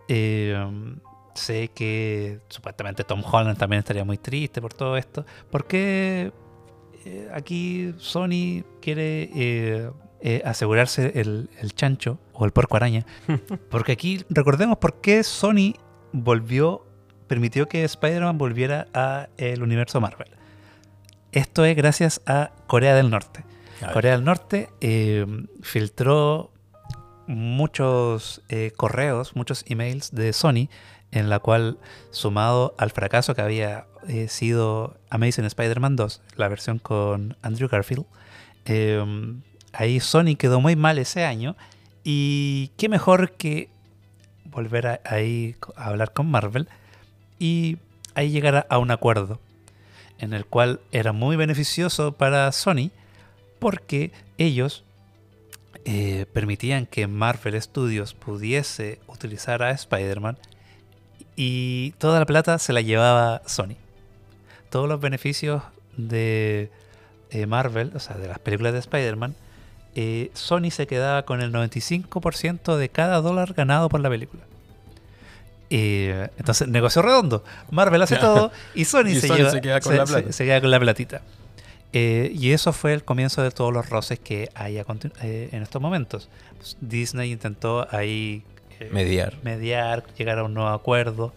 [0.08, 0.56] Eh,
[1.34, 5.24] sé que supuestamente Tom Holland también estaría muy triste por todo esto.
[5.50, 6.32] Porque
[7.32, 9.90] aquí Sony quiere
[10.44, 13.04] asegurarse el, el chancho o el puerco araña.
[13.70, 15.74] Porque aquí recordemos por qué Sony
[16.12, 16.86] volvió,
[17.26, 20.28] permitió que Spider-Man volviera a el universo Marvel.
[21.32, 23.44] Esto es gracias a Corea del Norte.
[23.92, 25.26] Corea del Norte eh,
[25.62, 26.52] filtró
[27.26, 30.68] muchos eh, correos, muchos emails de Sony,
[31.10, 31.78] en la cual,
[32.10, 38.06] sumado al fracaso que había eh, sido Amazing Spider-Man 2, la versión con Andrew Garfield,
[39.72, 41.56] ahí Sony quedó muy mal ese año.
[42.10, 43.68] Y qué mejor que
[44.46, 46.66] volver a, ahí a hablar con Marvel
[47.38, 47.76] y
[48.14, 49.38] ahí llegar a, un acuerdo
[50.18, 52.92] en el cual era muy beneficioso para Sony
[53.58, 54.84] porque ellos
[55.84, 60.38] eh, permitían que Marvel Studios pudiese utilizar a Spider-Man
[61.36, 63.76] y toda la plata se la llevaba Sony.
[64.70, 65.62] Todos los beneficios
[65.98, 66.70] de
[67.28, 69.34] eh, Marvel, o sea, de las películas de Spider-Man,
[70.00, 74.44] eh, Sony se quedaba con el 95% de cada dólar ganado por la película.
[75.70, 77.42] Eh, entonces, negocio redondo.
[77.70, 80.12] Marvel hace todo y Sony, Y se, Sony lleva- se queda con se- la se-
[80.12, 80.32] plata.
[80.32, 81.22] se queda con la platita.
[81.92, 85.80] Eh, y eso fue el comienzo de todos los roces que hay eh, en estos
[85.82, 86.28] momentos.
[86.58, 88.42] Pues, Disney intentó ahí
[88.78, 89.34] eh, Mediar.
[89.42, 91.32] mediar, llegar a un nuevo acuerdo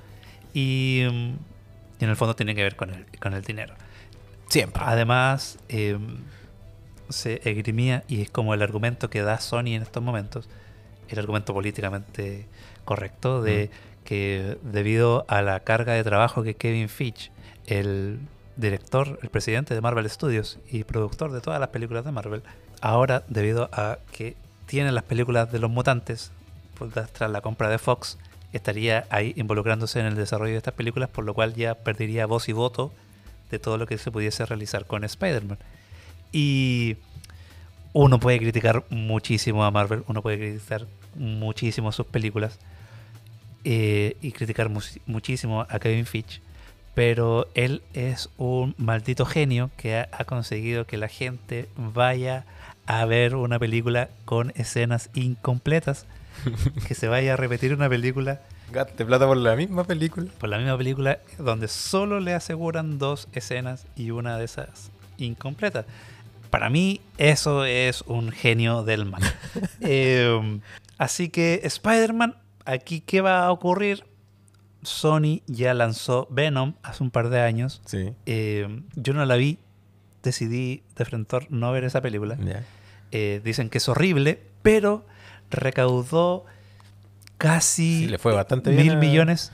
[0.53, 1.29] y, mm,
[1.99, 3.73] y en el fondo tiene que ver con el, con el dinero.
[4.49, 4.83] Siempre.
[4.85, 5.97] Además, eh,
[7.11, 10.47] se esgrimía, y es como el argumento que da Sony en estos momentos,
[11.09, 12.45] el argumento políticamente
[12.85, 13.69] correcto de
[14.03, 17.31] que debido a la carga de trabajo que Kevin Feige,
[17.67, 18.19] el
[18.57, 22.43] director, el presidente de Marvel Studios y productor de todas las películas de Marvel,
[22.81, 26.31] ahora debido a que tiene las películas de los mutantes
[26.77, 28.17] por- tras la compra de Fox,
[28.53, 32.49] estaría ahí involucrándose en el desarrollo de estas películas, por lo cual ya perdería voz
[32.49, 32.91] y voto
[33.49, 35.59] de todo lo que se pudiese realizar con Spider-Man.
[36.31, 36.97] Y
[37.93, 42.57] uno puede criticar muchísimo a Marvel, uno puede criticar muchísimo sus películas
[43.63, 46.39] eh, y criticar mu- muchísimo a Kevin Feige,
[46.95, 52.45] pero él es un maldito genio que ha, ha conseguido que la gente vaya
[52.85, 56.05] a ver una película con escenas incompletas,
[56.87, 58.41] que se vaya a repetir una película
[58.71, 60.31] Gaste plata por la misma película.
[60.39, 65.85] por la misma película donde solo le aseguran dos escenas y una de esas incompleta.
[66.51, 69.23] Para mí eso es un genio del mal.
[69.81, 70.59] Eh,
[70.99, 72.35] así que Spider-Man,
[72.65, 74.03] aquí qué va a ocurrir?
[74.83, 77.81] Sony ya lanzó Venom hace un par de años.
[77.85, 78.13] Sí.
[78.25, 79.57] Eh, yo no la vi,
[80.23, 82.37] decidí de frente no ver esa película.
[83.11, 85.05] Eh, dicen que es horrible, pero
[85.49, 86.45] recaudó
[87.37, 89.51] casi Sí, le fue bastante bien mil a- millones.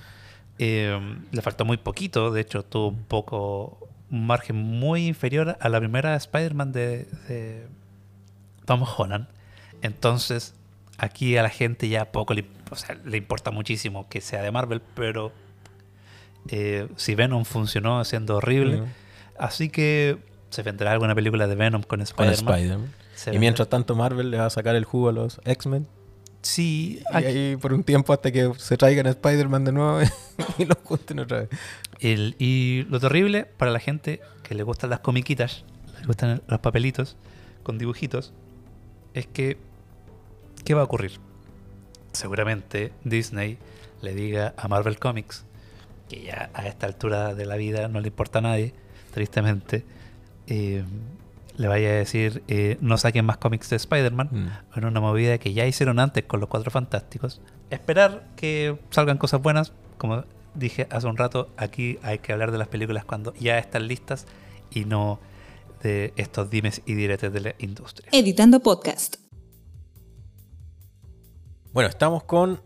[0.60, 0.98] Eh,
[1.32, 5.80] le faltó muy poquito, de hecho tuvo un poco, un margen muy inferior a la
[5.80, 7.67] primera Spider-Man de, de
[8.65, 9.28] Tom Holland.
[9.82, 10.54] Entonces,
[10.98, 14.52] aquí a la gente ya poco le, o sea, le importa muchísimo que sea de
[14.52, 15.32] Marvel, pero
[16.50, 18.84] eh, si Venom funcionó siendo horrible,
[19.38, 20.17] así que
[20.50, 22.93] se vendrá alguna película de Venom con Spider-Man.
[23.32, 25.88] Y mientras tanto Marvel le va a sacar el jugo a los X-Men.
[26.41, 30.00] Sí, Y ahí por un tiempo hasta que se traigan a Spider-Man de nuevo
[30.58, 31.50] y los junten otra vez.
[32.00, 35.65] El- y lo terrible para la gente que le gustan las comiquitas,
[36.00, 37.17] le gustan los papelitos
[37.63, 38.34] con dibujitos,
[39.13, 39.58] es que,
[40.63, 41.19] ¿qué va a ocurrir?
[42.13, 43.58] Seguramente Disney
[44.02, 45.43] le diga a Marvel Comics,
[46.08, 48.73] que ya a esta altura de la vida no le importa a nadie,
[49.13, 49.84] tristemente,
[50.47, 50.84] eh,
[51.58, 54.78] le vaya a decir, eh, no saquen más cómics de Spider-Man, Mm.
[54.78, 57.41] en una movida que ya hicieron antes con los Cuatro Fantásticos.
[57.70, 62.58] Esperar que salgan cosas buenas, como dije hace un rato, aquí hay que hablar de
[62.58, 64.26] las películas cuando ya están listas
[64.72, 65.20] y no
[65.84, 68.10] de estos dimes y diretes de la industria.
[68.12, 69.17] Editando Podcast.
[71.74, 72.62] Bueno, estamos con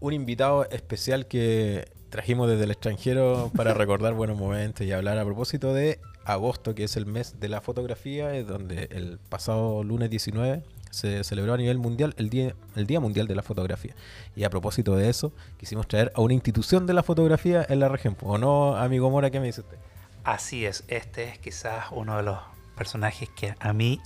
[0.00, 5.24] un invitado especial que trajimos desde el extranjero para recordar buenos momentos y hablar a
[5.24, 10.10] propósito de agosto, que es el mes de la fotografía, es donde el pasado lunes
[10.10, 13.94] 19 se celebró a nivel mundial el día, el día Mundial de la Fotografía.
[14.36, 17.88] Y a propósito de eso, quisimos traer a una institución de la fotografía en la
[17.88, 18.16] región.
[18.22, 19.76] ¿O no, amigo Mora, qué me dice usted?
[20.22, 22.38] Así es, este es quizás uno de los
[22.76, 24.00] personajes que a mí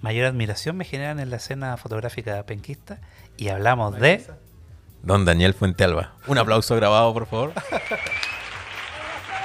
[0.00, 3.00] mayor admiración me generan en la escena fotográfica penquista
[3.36, 4.24] y hablamos de...
[5.02, 6.14] Don Daniel Fuentealba.
[6.26, 7.52] Un aplauso grabado, por favor.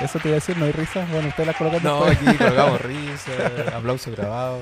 [0.01, 1.09] Eso te iba a decir, no hay risas.
[1.11, 2.29] Bueno, ustedes las colocan No, después.
[2.29, 4.59] aquí colgamos risas, aplauso grabado.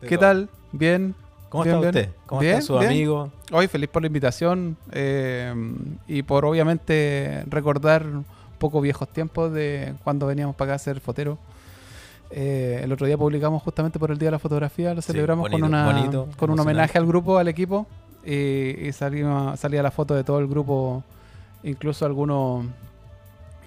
[0.00, 0.26] de ¿Qué todo.
[0.28, 0.48] tal?
[0.72, 1.14] Bien.
[1.50, 2.04] ¿Cómo bien, está bien.
[2.06, 2.16] usted?
[2.26, 3.30] ¿Cómo Bien, está su amigo?
[3.52, 5.52] Hoy feliz por la invitación eh,
[6.06, 8.24] y por obviamente recordar un
[8.58, 11.38] poco viejos tiempos de cuando veníamos para acá a ser fotero.
[12.30, 15.42] Eh, el otro día publicamos justamente por el Día de la Fotografía, lo Sí, celebramos
[15.50, 17.88] bonito, con, una, bonito, con un homenaje al grupo, al equipo,
[18.24, 18.32] y,
[18.86, 21.02] y salimos- salía la foto de todo el grupo,
[21.64, 22.66] incluso algunos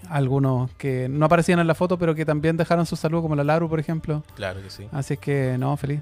[0.10, 3.44] algunos que no aparecían en la foto, pero que también dejaron su saludo, como la
[3.44, 4.24] Laru, por ejemplo.
[4.36, 4.88] Claro que sí.
[4.92, 6.02] Así es que, no, feliz.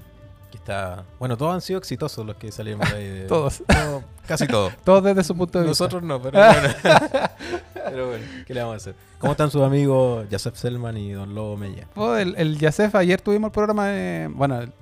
[0.52, 1.02] Que está...
[1.18, 3.08] Bueno, todos han sido exitosos los que salieron por ahí.
[3.08, 3.62] de- Todos.
[3.72, 4.72] No, casi todos.
[4.84, 5.84] Todos desde su punto de vista.
[5.84, 6.68] Nosotros no, pero bueno.
[7.74, 8.94] pero bueno, ¿qué le vamos a hacer?
[9.18, 11.86] ¿Cómo están sus amigos Joseph Selman y Don Lobo Mella?
[11.96, 14.28] Oh, el, el Yasef, ayer tuvimos el programa de.
[14.32, 14.72] Bueno, el,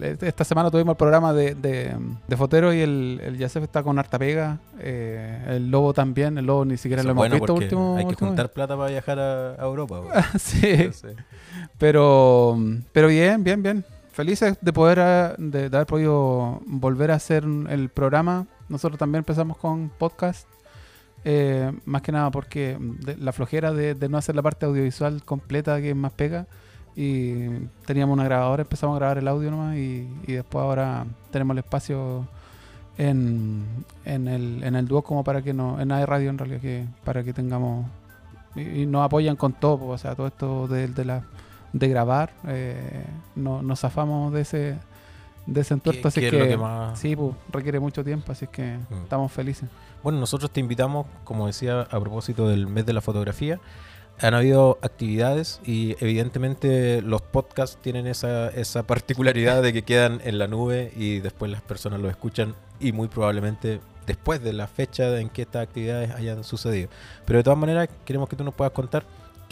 [0.00, 3.82] el- esta semana tuvimos el programa de, de, de Fotero y el, el Yasef está
[3.82, 4.58] con harta pega.
[4.78, 6.38] eh, el Lobo también.
[6.38, 7.96] El Lobo ni siquiera Eso lo hemos bueno visto último.
[7.96, 10.02] hay que último- juntar plata para viajar a, a Europa.
[10.38, 11.16] sí, Entonces,
[11.78, 12.56] pero,
[12.92, 13.84] pero bien, bien, bien.
[14.14, 18.46] Felices de poder ah, de, de haber podido volver a hacer el programa.
[18.68, 20.46] Nosotros también empezamos con podcast.
[21.24, 25.80] eh, más que nada porque de- la flojera de, no hacer la parte audiovisual completa
[25.80, 26.46] que más pega.
[26.94, 27.48] Y
[27.86, 32.28] teníamos una grabadora, empezamos a grabar el audio nomás y, después ahora tenemos el espacio
[32.98, 33.64] en,
[34.04, 37.32] el, en dúo como para que no, en AE Radio en realidad, que para que
[37.32, 37.86] tengamos
[38.54, 41.24] y, nos apoyan con todo, o sea, todo esto de la
[41.74, 42.30] de grabar.
[42.48, 43.04] eh,
[43.34, 44.76] no, nos zafamos de ese,
[45.46, 48.78] de ese entuerto, así que, lo que más- sí, pues, requiere mucho tiempo, así que
[48.88, 49.02] Mm.
[49.02, 49.68] estamos felices.
[50.02, 53.58] Bueno, nosotros te invitamos, como decía, a propósito del mes de la fotografía.
[54.20, 60.38] Han habido actividades y evidentemente los podcasts tienen esa, esa particularidad de que quedan en
[60.38, 65.18] la nube y después las personas los escuchan y muy probablemente después de la fecha
[65.18, 66.88] en que estas actividades hayan sucedido.
[67.26, 69.04] Pero de todas maneras queremos que tú nos puedas contar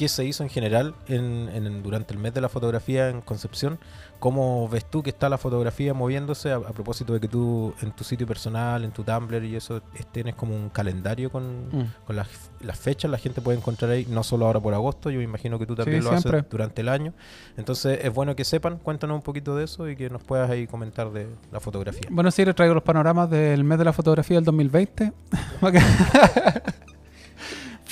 [0.02, 3.78] qué se hizo en general en, en- durante el mes de la fotografía en Concepción.
[4.18, 6.50] ¿Cómo ves tú que está la fotografía moviéndose?
[6.50, 9.80] A, a propósito de que tú en tu sitio personal, en tu Tumblr y eso,
[9.94, 11.92] es- tienes como un calendario con, Mm.
[12.06, 12.26] con las,
[12.60, 15.56] las fechas, la gente puede encontrar ahí, no solo ahora por agosto, yo me imagino
[15.60, 16.38] que tú también Sí, lo siempre.
[16.40, 17.12] haces durante el año.
[17.56, 20.66] Entonces es bueno que sepan, cuéntanos un poquito de eso y que nos puedas ahí
[20.66, 22.08] comentar de la fotografía.
[22.10, 25.12] Bueno, sí, les traigo los panoramas del mes de la fotografía del 2020.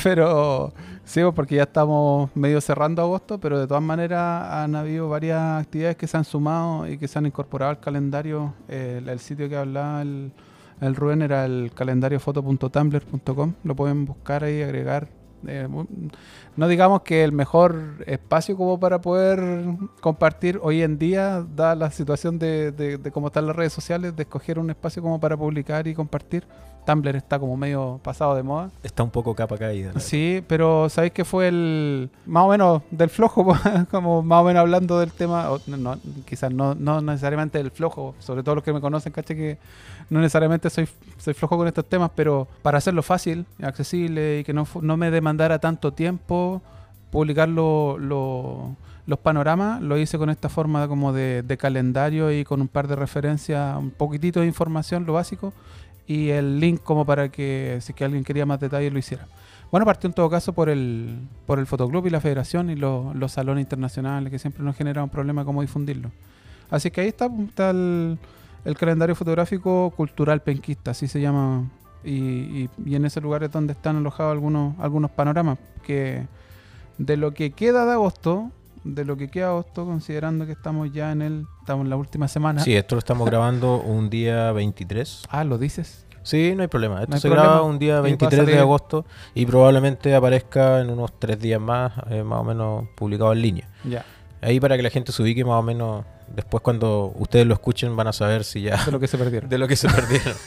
[0.02, 0.72] pero
[1.04, 5.62] sí, pues, porque ya estamos medio cerrando agosto, pero de todas maneras han habido varias
[5.62, 8.54] actividades que se han sumado y que se han incorporado al calendario.
[8.68, 10.32] El, sitio que hablaba el,
[10.94, 13.54] Rubén era el calendariofoto.tumblr.com.
[13.64, 15.08] Lo pueden buscar ahí, agregar.
[15.46, 15.66] Eh,
[16.56, 19.40] no digamos que el mejor espacio como para poder
[20.00, 24.14] compartir hoy en día, da la situación de, de- de cómo están las redes sociales,
[24.14, 26.44] de escoger un espacio como para publicar y compartir.
[26.86, 28.70] Tumblr está como medio pasado de moda.
[28.82, 29.92] Está un poco capa caída.
[30.00, 33.54] Sí, pero ¿sabéis que fue el más o menos del flojo?
[33.90, 38.14] como más o menos hablando del tema, o no, quizás no, no necesariamente del flojo,
[38.18, 39.58] sobre todo los que me conocen, caché que
[40.08, 44.52] no necesariamente soy, soy flojo con estos temas, pero para hacerlo fácil, accesible y que
[44.52, 46.60] no, no me demandara tanto tiempo
[47.10, 48.74] publicar lo- lo-
[49.06, 52.86] los panoramas, lo hice con esta forma como de, de calendario y con un par
[52.86, 55.52] de referencias, un poquitito de información, lo básico,
[56.10, 59.26] y el link como para que si es que alguien quería más detalles lo hiciera.
[59.70, 63.14] Bueno, partió en todo caso por el, por el Fotoclub y la Federación y los,
[63.14, 66.10] los salones internacionales que siempre nos genera un problema cómo difundirlo.
[66.68, 68.18] Así que ahí está, está el,
[68.64, 71.70] el calendario fotográfico cultural penquista, así se llama.
[72.02, 76.26] Y, y- y en ese lugar es donde están alojados algunos, algunos panoramas que
[76.98, 78.50] de lo que queda de agosto,
[78.84, 81.96] de lo que queda de agosto, considerando que estamos ya en el, estamos en la
[81.96, 82.62] última semana.
[82.62, 85.24] Sí, esto lo estamos grabando un día 23.
[85.28, 86.06] Ah, lo dices.
[86.22, 86.96] Sí, no hay problema.
[87.00, 87.48] Esto No hay se problema.
[87.52, 91.38] graba un día Y va a 23 de agosto y probablemente aparezca en unos tres
[91.40, 93.68] días más, eh, más o menos publicado en línea.
[93.84, 94.04] Ya,
[94.42, 96.04] Ahí para que la gente se ubique más o menos,
[96.34, 99.48] después cuando ustedes lo escuchen van a saber si ya de lo que se perdieron.
[99.50, 100.34] de lo que se perdieron.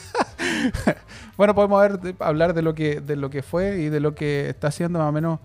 [1.36, 4.48] Bueno, podemos ver- hablar de lo que de lo que fue y de lo que
[4.48, 5.40] está haciendo más o menos.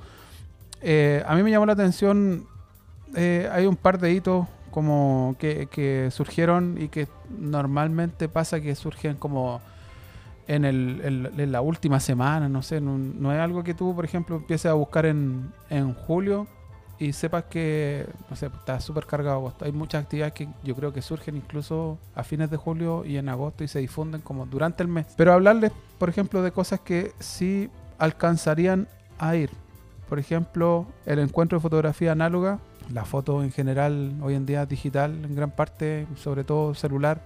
[0.82, 2.46] Eh, a mí me llamó la atención.
[3.16, 9.18] Eh, hay un par de hitos como que, surgieron y que normalmente pasa que surgen
[9.18, 9.62] como
[10.48, 14.38] en, el, en- la última semana, no sé, no, es algo que tú, por ejemplo,
[14.38, 16.48] empieces a buscar en, en julio
[17.00, 19.64] y sepas que, no sé, está súper cargado agosto.
[19.66, 23.30] Hay muchas actividades que yo creo que surgen incluso a fines de julio y en
[23.30, 25.06] agosto y se difunden como durante el mes.
[25.16, 28.88] Pero hablarles, por ejemplo, de cosas que sí alcanzarían
[29.18, 29.50] a ir.
[30.10, 32.60] Por ejemplo, el encuentro de fotografía análoga,
[32.94, 37.22] la foto en general hoy en día digital, en gran parte, sobre todo celular,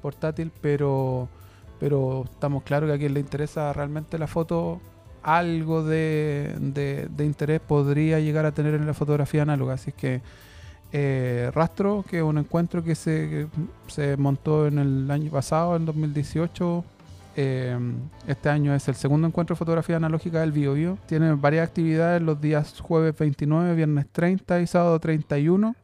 [0.00, 1.28] portátil, pero,
[1.78, 4.80] pero estamos claros que a quien le interesa realmente la foto,
[5.22, 9.74] algo de, de- interés podría llegar a tener en la fotografía análoga.
[9.74, 10.20] Así es que
[10.92, 13.46] eh, Rastro, que es un encuentro que se, que
[13.88, 16.84] se montó en el año pasado, en 2018.
[17.36, 17.78] Eh,
[18.26, 20.98] este año es el segundo encuentro de fotografía analógica del Bio Bio.
[21.06, 25.74] Tiene varias actividades los días jueves 29, viernes 30 y sábado 31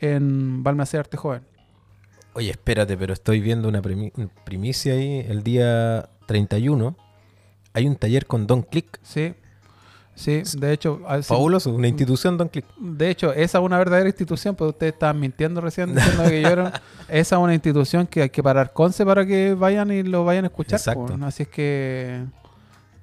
[0.00, 1.42] en Balmaceda Arte Joven.
[2.34, 4.12] Oye, espérate, pero estoy viendo una primi-
[4.44, 5.24] primicia ahí.
[5.28, 6.96] El día 31
[7.72, 8.98] hay un taller con Don Click.
[9.02, 9.34] Sí,
[10.18, 12.64] sí, de hecho, a- sí, Fabuloso, una institución Don Click.
[12.78, 16.48] de hecho, esa es una verdadera institución, pero ustedes estaban mintiendo recién diciendo que yo
[16.48, 16.82] era.
[17.08, 20.44] Esa es una institución que hay que parar conce para que vayan y lo vayan
[20.44, 20.78] a escuchar.
[20.78, 21.06] Exacto.
[21.16, 21.24] po.
[21.24, 22.22] Así es que,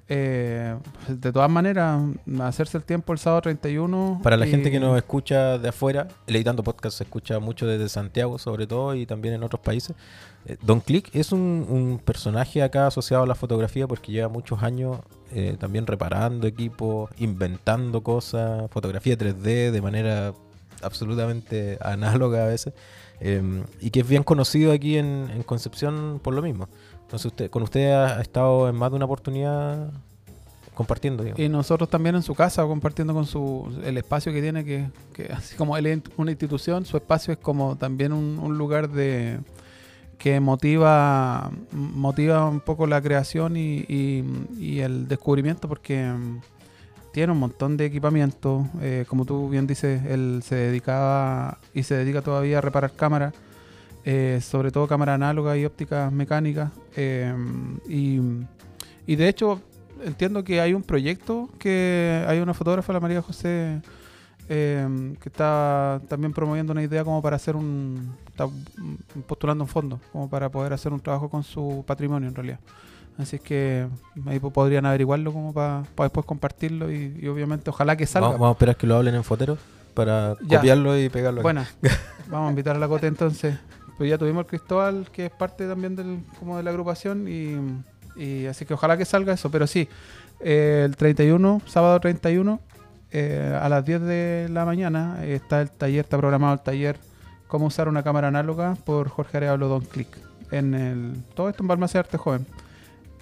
[0.08, 2.00] eh, pues, de todas maneras,
[2.40, 4.20] hacerse el tiempo el sábado 31.
[4.22, 7.66] Para la y- gente que nos escucha de afuera, el Editando Podcast se escucha mucho
[7.66, 9.96] desde Santiago, sobre todo, y también en otros países.
[10.44, 14.62] Eh, Don Click es un, un personaje acá asociado a la fotografía porque lleva muchos
[14.62, 14.98] años
[15.32, 20.32] eh, también reparando equipos, inventando cosas, fotografía 3D de manera
[20.82, 22.74] absolutamente análoga a veces,
[23.20, 23.42] eh,
[23.80, 26.68] y que es bien conocido aquí en, en Concepción por lo mismo.
[27.02, 29.90] Entonces, usted, con usted ha, estado en más de una oportunidad
[30.74, 31.24] compartiendo.
[31.36, 34.90] Y nosotros también en su casa, compartiendo con su el espacio que tiene, que,
[35.32, 39.40] así como él es una institución, su espacio es como también un lugar de
[40.18, 44.24] que motiva motiva un poco la creación y,
[44.80, 46.40] el descubrimiento porque mm,
[47.12, 48.66] tiene un montón de equipamiento.
[48.80, 53.34] eh, como tú bien dices, él se dedicaba y se dedica todavía a reparar cámaras,
[54.04, 56.70] eh, sobre todo cámaras análogas y ópticas mecánicas.
[56.96, 57.34] eh,
[57.88, 58.20] y,
[59.06, 59.60] y de hecho,
[60.04, 63.80] entiendo que hay un proyecto que hay una fotógrafa, la María José,
[64.48, 68.14] eh, que está también promoviendo una idea como para hacer un.
[68.28, 68.46] Está
[69.26, 72.58] postulando un fondo, como para poder hacer un trabajo con su patrimonio en realidad.
[73.18, 73.86] Así es que
[74.26, 78.28] ahí po- podrían averiguarlo como para después compartirlo y, y obviamente ojalá que salga.
[78.28, 79.56] Vamos, vamos a esperar que lo hablen en Fotero
[79.94, 80.58] para Ya.
[80.58, 81.40] copiarlo y pegarlo.
[81.40, 81.44] aquí.
[81.44, 81.64] Bueno,
[82.30, 83.56] vamos a invitar a la Cote entonces.
[83.96, 87.56] Pues ya tuvimos el Cristóbal, que es parte también del, como de la agrupación, y,
[88.22, 89.50] y así que ojalá que salga eso.
[89.50, 89.88] Pero sí,
[90.40, 92.60] eh, el 31, sábado 31,
[93.18, 96.98] eh, a las 10 de la mañana, está el taller, está programado el taller
[97.48, 100.08] Cómo usar una cámara análoga por Jorge Arevalo Don Click.
[100.50, 102.44] En el, todo esto en Balmaceda Arte Joven.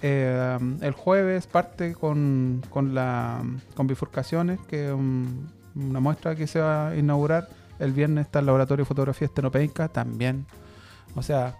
[0.01, 3.43] Eh, el jueves parte con, con, la,
[3.75, 7.49] con bifurcaciones, que es un- una muestra que se va a inaugurar.
[7.77, 10.45] El viernes está el laboratorio de fotografía estenopeica también.
[11.15, 11.55] O sea,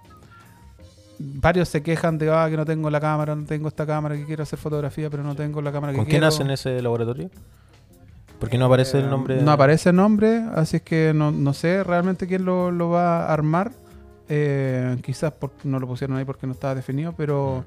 [1.20, 4.26] varios se quejan de ah, que no tengo la cámara, no tengo esta cámara, que
[4.26, 6.28] quiero hacer fotografía, pero no tengo la cámara que ¿Con quién quiero.
[6.28, 7.30] hacen ese laboratorio?
[8.40, 9.42] ¿Por qué no aparece el Eh, nombre?
[9.42, 13.26] No aparece el nombre, así es que no, no sé realmente quién lo, lo va
[13.26, 13.72] a armar.
[14.30, 17.64] Eh, quizás por- no lo pusieron ahí porque no estaba definido, pero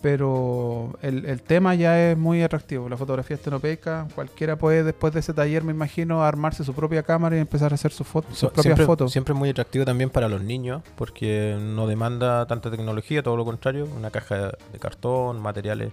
[0.00, 2.88] pero el, el tema ya es muy atractivo.
[2.88, 7.36] La fotografía estenopeica, cualquiera puede después de ese taller, me imagino, armarse su propia cámara
[7.36, 9.12] y empezar a hacer sus fotos, sus propias siempre, fotos.
[9.12, 13.86] siempre muy atractivo también para los niños porque no demanda tanta tecnología, todo lo contrario,
[13.96, 15.92] una caja de cartón, materiales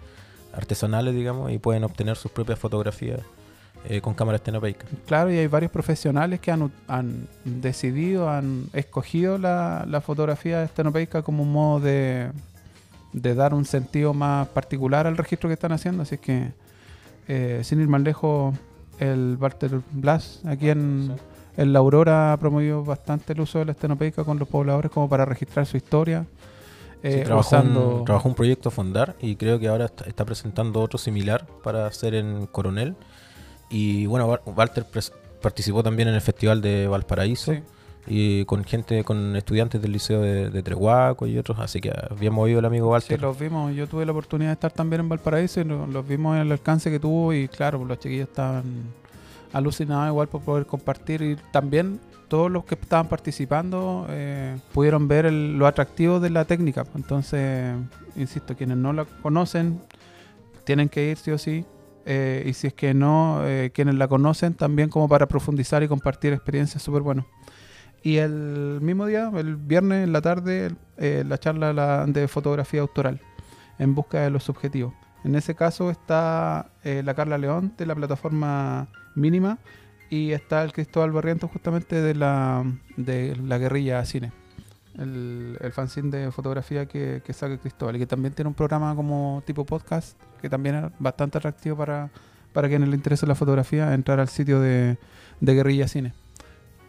[0.54, 3.20] artesanales, digamos, y pueden obtener sus propias fotografías
[3.86, 4.86] eh, con cámara estenopeica.
[5.08, 6.72] Claro, y hay varios profesionales que han,
[7.46, 12.32] decidido, han escogido la, la fotografía estenopeica como un modo de,
[13.14, 16.04] de dar un sentido más particular al registro que están haciendo.
[16.04, 16.52] Así que,
[17.28, 18.56] eh, sin ir más lejos,
[19.00, 21.16] el Walter Blas aquí en,
[21.56, 25.08] en La Aurora ha promovido bastante el uso de la estenopeica con los pobladores como
[25.08, 26.26] para registrar su historia.
[27.02, 30.26] Sí, eh, trabajó, usando- un, trabajó un proyecto Fondar y creo que ahora está, está
[30.26, 32.96] presentando otro similar para hacer en Coronel.
[33.70, 34.86] Y bueno, Wa- Walter
[35.42, 37.62] participó también en el Festival de Valparaíso Sí.
[38.08, 42.34] y con gente, con estudiantes del Liceo de, de Trehuaco y otros, así que bien
[42.34, 43.22] movido el amigo Sí, Walter.
[43.22, 43.74] los vimos.
[43.76, 46.52] Yo tuve la oportunidad de estar también en Valparaíso y lo- los vimos en el
[46.52, 48.64] alcance que tuvo y claro, los chiquillos estaban
[49.54, 55.26] alucinados igual por poder compartir y también todos los que estaban participando eh, pudieron ver
[55.26, 56.86] el- lo atractivo de la técnica.
[56.96, 57.76] Entonces,
[58.16, 59.80] insisto, quienes no la conocen
[60.64, 61.66] tienen que ir sí o sí.
[62.06, 65.88] Eh, y si es que no, eh, quienes la conocen también como para profundizar y
[65.88, 67.26] compartir experiencias súper buenas.
[68.02, 72.82] Y el mismo día, el viernes en la tarde, eh, la charla la- de fotografía
[72.82, 73.20] autoral
[73.78, 74.94] en busca de los objetivos.
[75.26, 79.58] En ese caso está eh, la Carla León de la plataforma Mínima
[80.10, 82.64] y está el Cristóbal Barrientos justamente de la,
[82.96, 84.32] de la guerrilla cine.
[84.98, 88.96] El, el fanzine de fotografía que, que saca Cristóbal y que también tiene un programa
[88.96, 92.10] como tipo podcast que también es bastante atractivo para,
[92.54, 94.98] para quienes le interesa la fotografía entrar al sitio de,
[95.40, 96.14] de guerrilla cine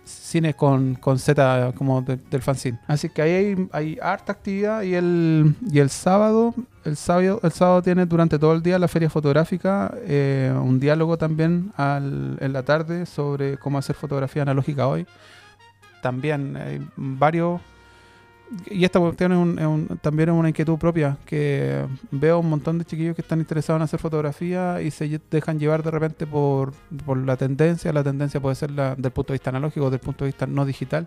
[0.02, 2.80] cine con, con Z como de- del fanzine.
[2.88, 6.52] Así que ahí hay, hay harta actividad y el, y el sábado,
[6.84, 11.16] el sábado, el sábado tiene durante todo el día la feria fotográfica, eh, un diálogo
[11.16, 15.06] también en la tarde sobre cómo hacer fotografía analógica hoy.
[16.02, 17.60] También hay varios
[18.68, 22.50] y esta cuestión es, un- es un- también es una inquietud propia, que veo un
[22.50, 26.26] montón de chiquillos que están interesados en hacer fotografía y se dejan llevar de repente
[26.26, 26.72] por,
[27.06, 27.92] por la tendencia.
[27.92, 30.64] La tendencia puede ser la, del punto de vista analógico, del punto de vista no
[30.64, 31.06] digital,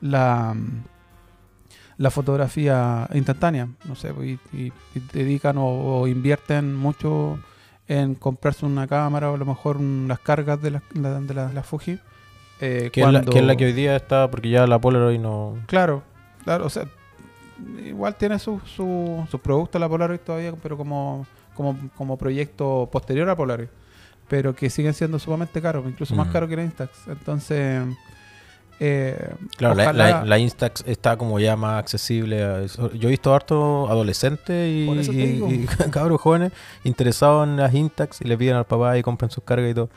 [0.00, 0.54] la,
[1.98, 3.68] la fotografía instantánea.
[3.86, 7.38] No sé, y, y- y dedican o, o invierten mucho
[7.88, 11.34] en comprarse una cámara o a lo mejor un- las cargas de la, la- de
[11.34, 11.98] la, la Fuji.
[12.62, 15.56] eh, que es la que hoy día está, porque ya la Polaroid no...
[15.66, 16.02] Claro,
[16.44, 16.84] claro, o sea,
[17.84, 23.28] igual tiene sus su, sus productos la Polaroid todavía, pero como, como, como proyecto posterior
[23.28, 23.68] a Polaroid,
[24.28, 27.08] pero que siguen siendo sumamente caros, incluso más caros que la Instax.
[27.08, 27.84] Entonces,
[28.82, 32.42] eh, Claro, la, la- la Instax está como ya más accesible.
[32.42, 32.90] a eso.
[32.94, 36.52] Yo he visto harto adolescentes y cabros jóvenes
[36.84, 39.90] interesados en las Instax y le piden al papá y compran sus cargas y todo.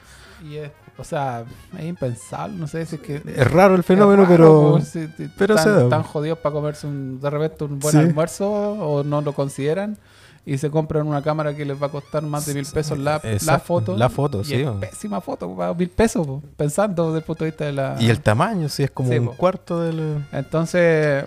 [0.43, 1.43] y es- o sea,
[1.77, 3.15] es impensable, no sé si es que...
[3.25, 4.35] Es raro el fenómeno, raro,
[4.77, 4.79] pero...
[4.81, 5.83] si- si pero están, se da.
[5.83, 7.97] están jodidos para comerse un- de repente un buen Sí.
[7.99, 9.97] almuerzo o no lo consideran
[10.45, 13.21] y se compran una cámara que les va a costar más de mil pesos la,
[13.45, 13.95] la foto.
[13.97, 17.51] la foto, y sí, es pésima foto, mil pesos, po, pensando desde el punto de
[17.51, 17.95] vista de la...
[17.99, 19.33] Y el tamaño, sí, es como Sí, un po.
[19.37, 20.23] cuarto del...
[20.33, 21.25] Entonces,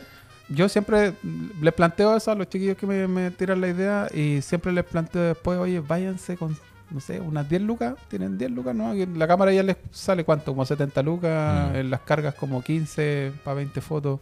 [0.49, 1.15] yo siempre
[1.61, 4.85] les planteo eso a los chiquillos que me, me tiran la idea y siempre les
[4.85, 6.57] planteo después, oye, váyanse con
[6.91, 8.93] no sé, unas 10 lucas, tienen 10 lucas, ¿no?
[8.95, 11.77] La cámara ya les sale cuánto, como 70 lucas, Mm.
[11.77, 14.21] en las cargas como 15 para 20 fotos.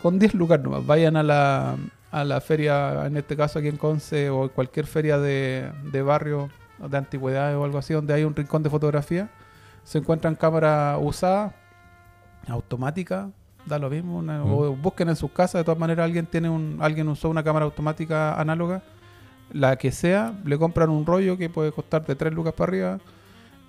[0.00, 1.76] Con 10 lucas nomás, vayan a la,
[2.12, 6.50] a la feria, en este caso aquí en Conce, o cualquier feria de, de barrio,
[6.78, 9.28] de antigüedades o algo así, donde hay un rincón de fotografía.
[9.82, 11.52] Se encuentran cámaras usadas,
[12.48, 13.28] automáticas,
[13.64, 14.52] da lo mismo, una- Mm.
[14.52, 17.64] o busquen en sus casas, de todas maneras alguien tiene un, alguien usó una cámara
[17.64, 18.82] automática análoga,
[19.52, 23.00] la que sea, le compran un rollo que puede costar de 3 lucas para arriba.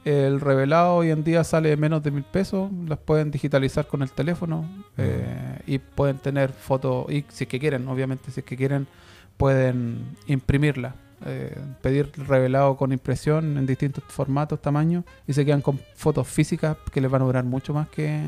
[0.05, 4.11] El revelado hoy en día sale menos de mil pesos, las pueden digitalizar con el
[4.11, 4.65] teléfono
[4.97, 8.88] eh, y pueden tener fotos, y si es que quieren, obviamente, si es que quieren,
[9.36, 15.78] pueden imprimirla, eh, pedir revelado con impresión en distintos formatos, tamaños, y se quedan con
[15.95, 18.21] fotos físicas que les van a durar mucho más que,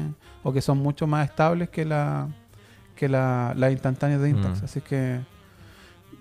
[0.43, 2.27] o que son mucho más estables que la
[2.99, 4.61] que la, las instantáneas de Instax.
[4.61, 4.65] Mm.
[4.65, 5.21] Así que,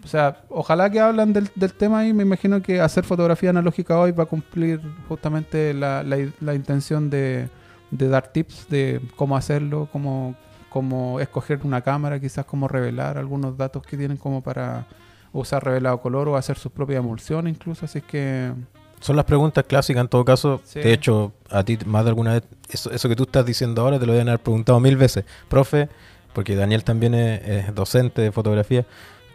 [0.04, 3.98] o sea, ojalá que hablan del, del tema y me imagino que hacer fotografía analógica
[3.98, 7.48] hoy va a cumplir justamente la, la, la intención de,
[7.90, 10.34] de dar tips de cómo hacerlo, cómo,
[10.68, 14.86] cómo escoger una cámara, quizás cómo revelar algunos datos que tienen como para
[15.32, 17.84] usar revelado color o hacer su propia emulsión incluso.
[17.84, 18.52] Así que
[19.00, 20.60] Son las preguntas clásicas en todo caso.
[20.64, 20.80] Sí.
[20.80, 23.98] De hecho, a ti más de alguna vez, eso, eso que tú estás diciendo ahora
[23.98, 25.24] te lo deben haber preguntado mil veces.
[25.48, 25.88] Profe,
[26.32, 28.86] porque Daniel también es, es docente de fotografía.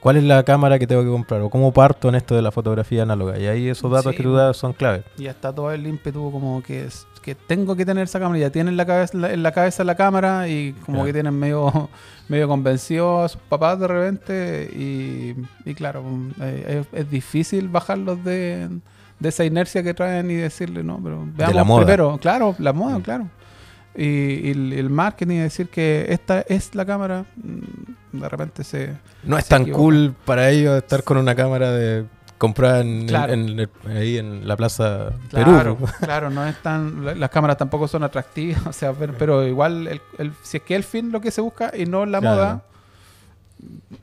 [0.03, 1.39] ¿Cuál es la cámara que tengo que comprar?
[1.41, 3.39] ¿O cómo parto en esto de la fotografía análoga?
[3.39, 4.17] Y ahí esos datos Sí.
[4.17, 5.03] que tú das son clave.
[5.17, 8.49] ya está todo el ímpetu como que es, que tengo que tener esa cámara, ya
[8.49, 11.05] tienen la cabeza, la- en la cabeza la cámara y como Claro.
[11.05, 11.89] que tienen medio,
[12.27, 16.03] medio convencido a sus papás de repente y, y claro,
[16.41, 18.67] eh, es, es difícil bajarlos de,
[19.19, 21.85] de esa inercia que traen y decirle, no, pero veamos la moda.
[21.85, 23.01] primero, claro, la moda, Mm.
[23.03, 23.29] claro.
[23.95, 28.95] Y, y el, el marketing, decir que esta es la cámara, mm, de repente se...
[29.23, 29.81] No es Se tan equivoca.
[29.81, 32.05] cool para ellos estar con una cámara de
[32.37, 33.33] comprada en, Claro.
[33.33, 35.77] en- en- ahí en la plaza Claro, Perú.
[36.01, 39.87] claro, no es tan, la- las cámaras tampoco son atractivas, o sea, pero, pero igual
[39.87, 42.35] el, el- si es que el fin lo que se busca y no la Claro.
[42.35, 42.61] moda,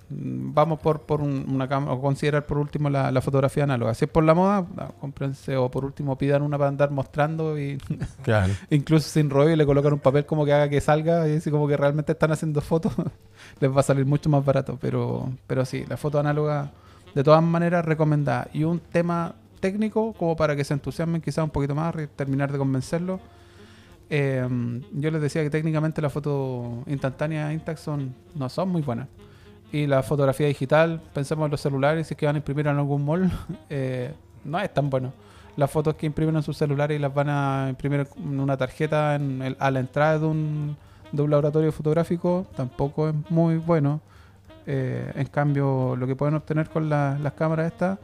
[0.09, 3.95] vamos por, por un- una cámara, o considerar por último la, la fotografía análoga.
[3.95, 7.59] Si es por la moda, no, cómprense o por último pidan una para andar mostrando
[7.59, 7.79] y
[8.23, 8.53] Claro.
[8.71, 11.51] incluso sin rollo y le colocan un papel como que haga que salga y así
[11.51, 12.93] como que realmente están haciendo fotos,
[13.61, 16.71] les va a salir mucho más barato, pero, pero sí, la foto análoga
[17.15, 18.49] de todas maneras recomendada.
[18.53, 22.51] Y un tema técnico como para que se entusiasmen quizás un poquito más y terminar
[22.51, 23.21] de convencerlo.
[24.13, 24.45] Eh,
[24.93, 29.07] yo les decía que técnicamente la foto instantánea Instax son, no son muy buenas.
[29.73, 32.77] Y la fotografía digital, pensemos en los celulares, si es que van a imprimir en
[32.77, 33.31] algún mall,
[33.71, 34.13] eh,
[34.45, 35.13] no es tan bueno.
[35.57, 39.15] Las fotos que imprimen en sus celulares y las van a imprimir en una tarjeta
[39.17, 40.77] en el- a la entrada de un,
[41.13, 44.01] de laboratorio fotográfico tampoco es muy bueno.
[44.67, 47.99] Eh, en cambio, lo que pueden obtener con la- las cámaras estas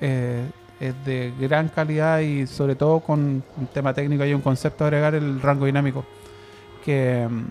[0.00, 0.44] eh,
[0.80, 5.14] es de gran calidad y sobre todo con un tema técnico hay un concepto agregar
[5.14, 6.04] el rango dinámico
[6.84, 7.44] que mm,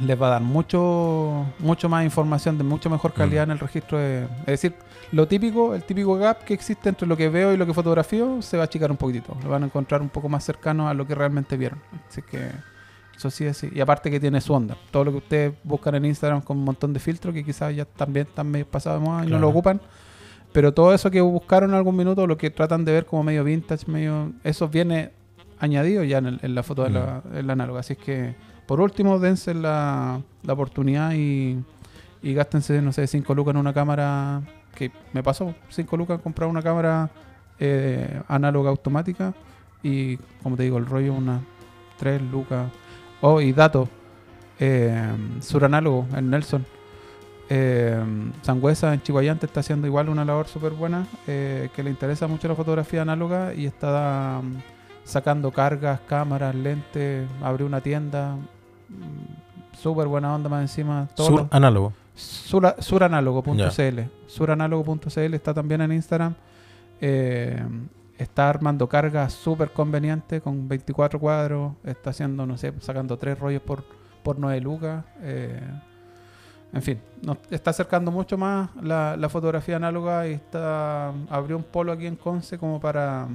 [0.00, 3.98] les va a dar mucho mucho más información de mucho mejor calidad en el registro
[3.98, 4.74] de, es decir
[5.12, 8.40] lo típico el típico gap que existe entre lo que veo y lo que fotografío
[8.42, 10.94] se va a achicar un poquitito lo van a encontrar un poco más cercano a
[10.94, 11.78] lo que realmente vieron.
[12.08, 12.50] Así que
[13.14, 13.70] eso sí es sí.
[13.72, 14.76] y aparte que tiene su onda.
[14.90, 17.84] Todo lo que ustedes buscan en Instagram con un montón de filtros que quizás ya
[17.84, 19.80] también están medio pasados de moda y no lo ocupan.
[20.52, 23.44] Pero todo eso que buscaron en algún minuto, lo que tratan de ver como medio
[23.44, 25.10] vintage, medio eso viene
[25.58, 27.80] añadido ya en, el- en la foto de la, en la análoga.
[27.80, 28.34] Así es que,
[28.72, 31.62] por último, dense la, la oportunidad y,
[32.22, 34.40] y gástense, no sé, 5 lucas en una cámara,
[34.74, 37.10] que me pasó, 5 lucas en comprar una cámara
[37.60, 39.34] eh, análoga automática
[39.82, 41.42] y, como te digo, el rollo unas
[41.98, 42.72] 3 lucas.
[43.20, 43.90] Oh, y datos,
[44.58, 45.06] eh,
[45.40, 46.64] suranálogo, el Nelson.
[47.50, 48.02] Eh,
[48.40, 52.48] Sangüesa en Chihuayante está haciendo igual una labor súper buena, eh, que le interesa mucho
[52.48, 54.54] la fotografía análoga y está um,
[55.04, 58.61] sacando cargas, cámaras, lentes, abrió una tienda, mm,
[59.78, 61.08] súper buena onda más encima.
[61.14, 61.92] todo Sur lo- análogo.
[62.14, 64.00] Sura- suranálogo.cl.
[64.26, 66.34] Suranálogo.cl está también en Instagram.
[67.00, 67.62] Eh,
[68.18, 71.72] está armando cargas súper conveniente con 24 cuadros.
[71.84, 73.84] Está haciendo, no sé, sacando tres rollos por,
[74.22, 75.04] por 9 lucas.
[75.22, 75.60] Eh,
[76.74, 81.64] en fin, nos está acercando mucho más la, la fotografía análoga y está abrió un
[81.64, 83.28] polo aquí en Conce como para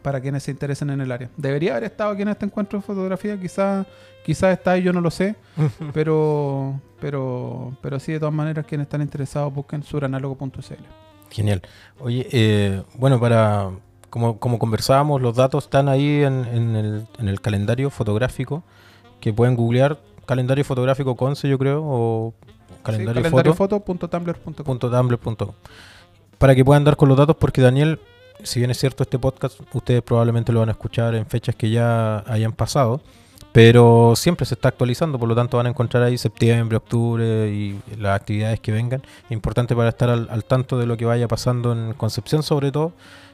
[0.00, 1.30] para quienes se interesen en el área.
[1.36, 3.86] Debería haber estado aquí en este encuentro de fotografía, quizás
[4.24, 5.36] quizás está ahí, yo no lo sé,
[5.94, 10.84] pero pero pero sí de todas maneras quienes están interesados busquen suranálogo.cl.
[11.30, 11.62] Genial.
[12.00, 13.70] Oye, eh, bueno, para
[14.10, 18.62] como, como conversábamos, los datos están ahí en, en el, en el calendario fotográfico
[19.20, 22.34] que pueden googlear calendario fotográfico Conce, yo creo, o
[22.82, 23.22] calendario,
[23.54, 23.84] foto.
[23.84, 24.78] calendariofoto.tumblr.com.
[24.78, 25.54] .tumblr.com
[26.38, 28.00] para que puedan dar con los datos porque Daniel
[28.42, 31.70] si bien es cierto este podcast, ustedes probablemente lo van a escuchar en fechas que
[31.70, 33.00] ya hayan pasado,
[33.52, 37.80] pero siempre se está actualizando, por lo tanto van a encontrar ahí septiembre, octubre y
[37.98, 39.02] las actividades que vengan.
[39.30, 42.92] Importante para estar al, al tanto de lo que vaya pasando en Concepción sobre todo.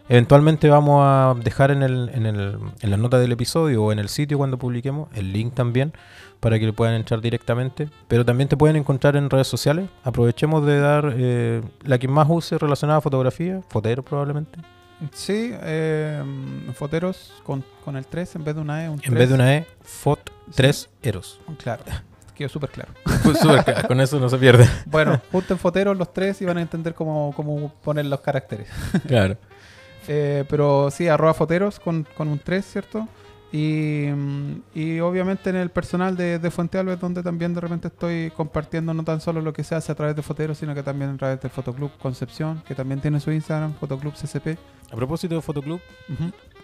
[0.09, 3.99] Eventualmente vamos a dejar en, el, en, el, en la nota del episodio o en
[3.99, 5.95] el sitio cuando publiquemos el link también
[6.41, 7.89] para que le puedan entrar directamente.
[8.07, 9.89] Pero también te pueden encontrar en redes sociales.
[10.03, 14.59] Aprovechemos de dar eh, la que más use relacionada a fotografía, fotero probablemente.
[15.13, 16.23] Sí, eh,
[16.75, 18.89] foteros con, con el 3 en vez de una E.
[18.89, 21.41] Un En vez de una E, FOT 3 Eros.
[21.59, 21.85] Claro,
[22.35, 22.93] quedó súper claro.
[23.23, 24.69] Pues súper claro, con eso no se pierde.
[24.87, 28.69] Bueno, junten foteros los tres y van a entender cómo, cómo poner los caracteres.
[29.07, 29.37] Claro.
[30.07, 33.09] Eh, pero sí, arroba foteros con, con un 3, ¿cierto?
[33.57, 37.87] Y, mm, y obviamente en el personal de, de Fuente Alves, donde también de repente
[37.87, 40.83] estoy compartiendo no tan solo lo que se hace a través de foteros, sino que
[40.83, 44.59] también a través del Fotoclub Concepción, que también tiene su Instagram, Fotoclub CCP.
[44.91, 45.81] A propósito de Fotoclub,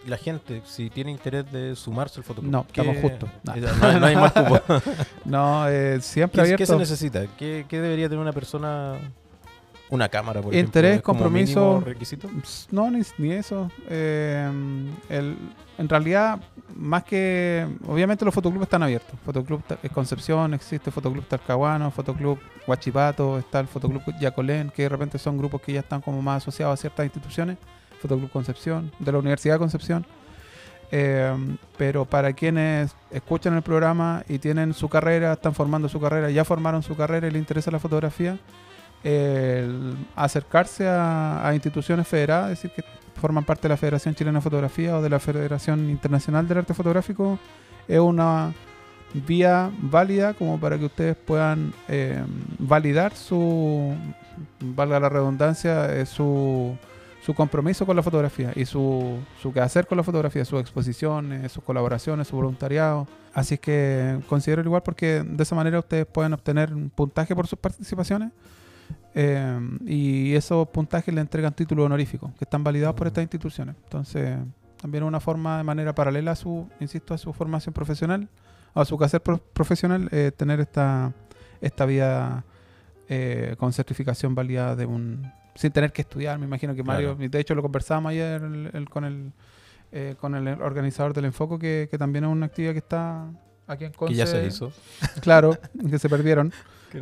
[0.07, 2.51] la gente, si tiene interés de sumarse al Fotoclub.
[2.51, 3.28] No, ¿qué- estamos justos.
[3.45, 3.55] No.
[3.55, 4.61] No, hay- no hay más cupo.
[5.24, 6.72] No, eh, siempre ¿Qué, qué abierto.
[6.74, 7.26] se necesita?
[7.38, 8.97] ¿Qué, qué debería tener una persona?
[9.91, 11.05] Una cámara, por Interés, ejemplo.
[11.14, 11.80] compromiso.
[11.84, 12.28] requisito?
[12.70, 13.70] No, ni, ni eso.
[13.88, 14.49] Eh,
[15.09, 15.36] el-
[15.78, 16.38] en realidad,
[16.76, 17.66] más que.
[17.88, 19.18] Obviamente, los fotoclubs están abiertos.
[19.24, 19.62] Fotoclub
[19.93, 25.61] Concepción, existe Fotoclub Talcahuano, Fotoclub Huachipato, está el Fotoclub Yacolén, que de repente son grupos
[25.62, 27.57] que ya están como más asociados a ciertas instituciones.
[28.01, 30.07] Fotoclub Concepción, de la Universidad de Concepción.
[30.93, 31.32] Eh,
[31.78, 36.45] pero para quienes escuchan el programa y tienen su carrera, están formando su carrera, ya
[36.45, 38.38] formaron su carrera y les interesa la fotografía,
[39.03, 42.84] el acercarse a, instituciones federadas, decir, que
[43.20, 46.74] forman parte de la Federación Chilena de Fotografía o de la Federación Internacional del Arte
[46.74, 47.38] Fotográfico,
[47.88, 48.53] es una
[49.12, 52.22] vía válida como para que ustedes puedan eh,
[52.59, 53.94] validar su,
[54.61, 56.76] valga la redundancia, eh, su,
[57.22, 61.64] su compromiso con la fotografía y su, su quehacer con la fotografía, sus exposiciones, sus
[61.64, 63.09] colaboraciones, su voluntariado.
[63.34, 67.59] Así que considero igual porque de esa manera ustedes pueden obtener un puntaje por sus
[67.59, 68.30] participaciones
[69.14, 73.76] eh, y esos puntajes le entregan títulos honoríficos que están validados por estas instituciones.
[73.84, 74.38] Entonces,
[74.80, 78.28] también es una forma de manera paralela a su, insisto, a su formación profesional,
[78.74, 81.12] a su quehacer pro- profesional, eh, tener esta,
[81.61, 82.45] esta vía
[83.09, 86.38] eh, con certificación validada de un sin tener que estudiar.
[86.38, 87.28] Me imagino que Mario, Claro.
[87.30, 89.32] de hecho lo conversamos ayer el- el- con el
[89.93, 93.26] eh, con el organizador del Enfoco, que, que también es una actividad que está
[93.66, 94.12] aquí en Conce.
[94.14, 94.72] Que ya se hizo.
[95.20, 95.59] Claro,
[95.91, 96.53] que se perdieron.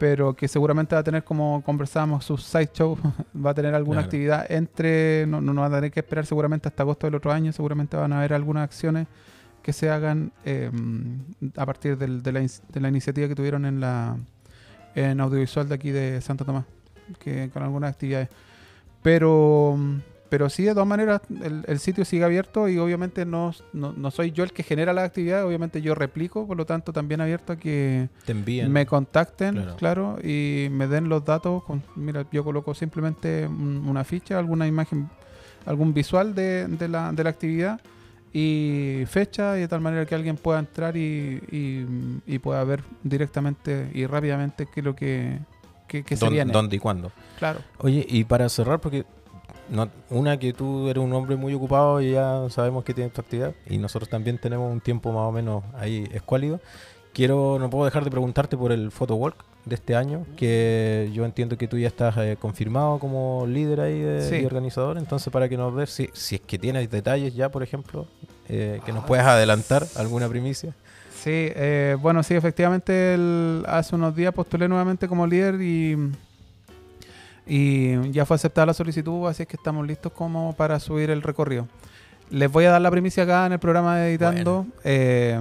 [0.00, 2.96] pero que seguramente va a tener, como conversamos, sus sideshow,
[3.46, 4.06] va a tener alguna Claro.
[4.06, 7.52] actividad entre, no, no, va a tener que esperar seguramente hasta agosto del otro año,
[7.52, 9.06] seguramente van a haber algunas acciones
[9.62, 10.70] que se hagan eh,
[11.54, 14.16] a partir del- de, la, ins- de la iniciativa que tuvieron en la
[14.94, 16.64] en audiovisual de aquí de Santo Tomás,
[17.18, 18.28] que con algunas actividades.
[19.02, 19.78] Pero
[20.30, 24.10] pero sí, de todas maneras, el, el sitio sigue abierto y obviamente no, no, no
[24.10, 27.52] soy yo el que genera la actividad, obviamente yo replico, por lo tanto también abierto
[27.52, 28.70] a que Te envían.
[28.72, 29.76] me contacten, Claro.
[29.76, 30.18] claro.
[30.22, 31.62] y me den los datos.
[31.64, 35.10] con- mira, yo coloco simplemente un- una ficha, alguna imagen,
[35.66, 37.80] algún visual de, de la, de la actividad
[38.32, 41.86] y fecha, y de tal manera que alguien pueda entrar y, y-
[42.26, 45.38] y pueda ver directamente y rápidamente qué es lo que,
[45.88, 46.52] que, que se viene.
[46.52, 47.10] ¿Dónde y cuándo?
[47.38, 47.60] Claro.
[47.78, 49.04] Oye, y para cerrar, porque
[49.70, 53.20] no- una que tú eres un hombre muy ocupado y ya sabemos que tienes tu
[53.20, 56.60] actividad, y nosotros también tenemos un tiempo más o menos ahí escuálido.
[57.12, 61.24] Quiero, no puedo dejar de preguntarte por el photo walk de este año, que yo
[61.24, 64.36] entiendo que tú ya estás eh, confirmado como líder ahí de, Sí.
[64.36, 67.62] y organizador, entonces para que nos des, si, si es que tienes detalles ya, por
[67.62, 68.06] ejemplo,
[68.48, 70.72] eh, que nos puedas adelantar alguna primicia.
[71.12, 75.96] Sí, eh, bueno, sí, efectivamente el- hace unos días postulé nuevamente como líder y,
[77.52, 81.22] y ya fue aceptada la solicitud, así es que estamos listos como para subir el
[81.22, 81.66] recorrido.
[82.30, 84.66] Les voy a dar la primicia acá en el programa de Editando.
[84.84, 85.38] Eh,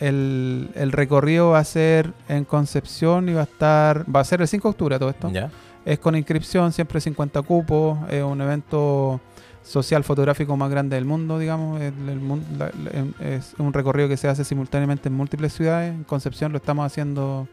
[0.00, 4.40] el, el recorrido va a ser en Concepción y va a estar, va a ser
[4.40, 5.30] el 5 de octubre todo esto.
[5.30, 5.50] ¿Ya?
[5.84, 9.20] Es con inscripción, siempre 50 cupos, es un evento
[9.62, 11.80] social fotográfico más grande del mundo, digamos.
[11.80, 15.92] El- el mun- la- la- es un recorrido que se hace simultáneamente en múltiples ciudades.
[15.94, 17.46] En Concepción lo estamos haciendo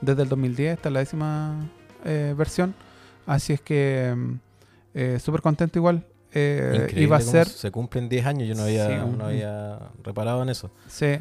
[0.00, 1.54] desde el 2010, esta es la décima
[2.04, 2.74] eh, versión.
[3.28, 4.32] Así es que mm,
[4.94, 6.02] eh, súper contento igual.
[6.32, 10.42] Eh, va a ser se cumplen 10 años, yo no había, Sí, no había reparado
[10.42, 10.70] en eso.
[10.88, 11.18] Sí.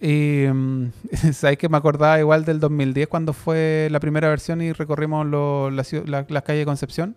[0.00, 0.86] Y mm,
[1.32, 5.70] sabes que me acordaba igual del 2010 cuando fue la primera versión y recorrimos lo-
[5.70, 7.16] la la- las calles de Concepción.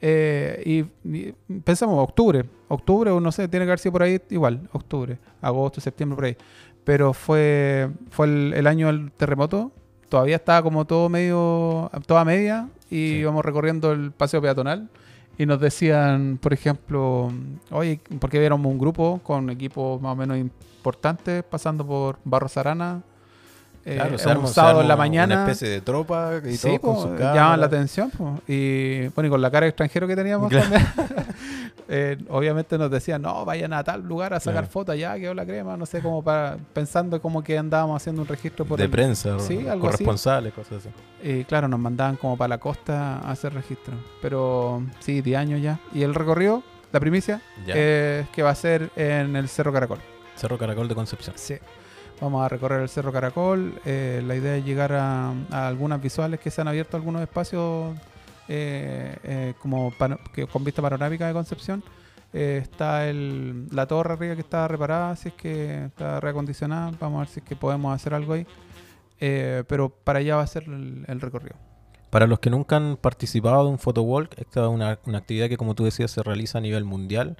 [0.00, 0.62] Eh,
[1.04, 1.34] y, y
[1.64, 5.80] pensamos octubre, octubre o no sé, tiene que haber sido por ahí igual, octubre, agosto,
[5.80, 6.36] septiembre, por ahí.
[6.84, 9.72] Pero fue, fue el, el año del terremoto,
[10.08, 13.14] todavía estaba como todo medio, toda media y Sí.
[13.20, 14.88] íbamos recorriendo el paseo peatonal
[15.36, 17.30] y nos decían, por ejemplo,
[17.70, 23.02] oye, porque viéramos un grupo con equipos más o menos importantes pasando por Barros Arana.
[23.84, 24.28] eh, Claro, un se
[24.82, 25.34] en la Una mañana.
[25.42, 28.10] especie de tropa y Sí, con llaman la atención.
[28.10, 28.38] po.
[28.46, 30.68] Y bueno, y con la cara de extranjero que teníamos Claro.
[30.68, 30.86] también,
[31.88, 34.72] eh, obviamente nos decían, no, vayan a tal lugar a sacar Claro.
[34.72, 38.28] fotos allá, quedó la crema, no sé, como para pensando como que andábamos haciendo un
[38.28, 39.78] registro por de el- prensa, Sí, algo así.
[39.80, 40.88] corresponsales, cosas así.
[41.22, 43.94] Y claro, nos mandaban como para la costa a hacer registro.
[44.22, 45.78] Pero sí, 10 años ya.
[45.94, 46.62] Y el recorrido,
[46.92, 47.74] la primicia, Ya.
[47.74, 49.98] es que va a ser en el Cerro Caracol.
[50.36, 51.34] Cerro Caracol de Concepción.
[51.38, 51.56] Sí.
[52.20, 53.74] Vamos a recorrer el Cerro Caracol.
[53.84, 57.94] eh, la idea es llegar a, a algunas visuales que se han abierto algunos espacios
[57.94, 58.17] eh, eh,
[59.60, 61.82] como pano- que, con vista panorámica de Concepción.
[62.32, 66.92] Eh, está el, la torre arriba que está reparada, si es que está reacondicionada.
[67.00, 68.46] Vamos a ver si es que podemos hacer algo ahí.
[69.20, 71.56] Eh, pero para allá va a ser el, el recorrido.
[72.10, 75.56] Para los que nunca han participado de un photowalk, esta es una, una actividad que,
[75.56, 77.36] como tú decías, se realiza a nivel mundial.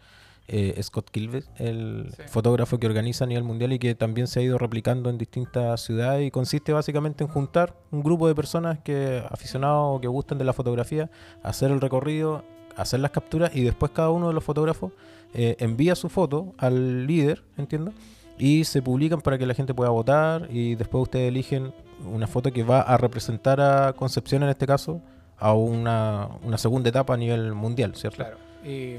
[0.51, 2.23] Eh, Scott Kilvey, el Sí.
[2.29, 5.83] fotógrafo que organiza a nivel mundial y que también se ha ido replicando en distintas
[5.83, 10.39] ciudades y consiste básicamente en juntar un grupo de personas que aficionados o que gustan
[10.39, 11.11] de la fotografía,
[11.43, 12.45] hacer el recorrido,
[12.77, 14.93] hacer las capturas y después cada uno de los fotógrafos
[15.35, 17.93] eh, envía su foto al líder, entiendo,
[18.39, 21.75] y se publican para que la gente pueda votar y después ustedes eligen
[22.11, 25.03] una foto que va a representar a Concepción en este caso
[25.37, 28.17] a una, una segunda etapa a nivel mundial, ¿cierto?
[28.17, 28.39] Claro.
[28.65, 28.97] Y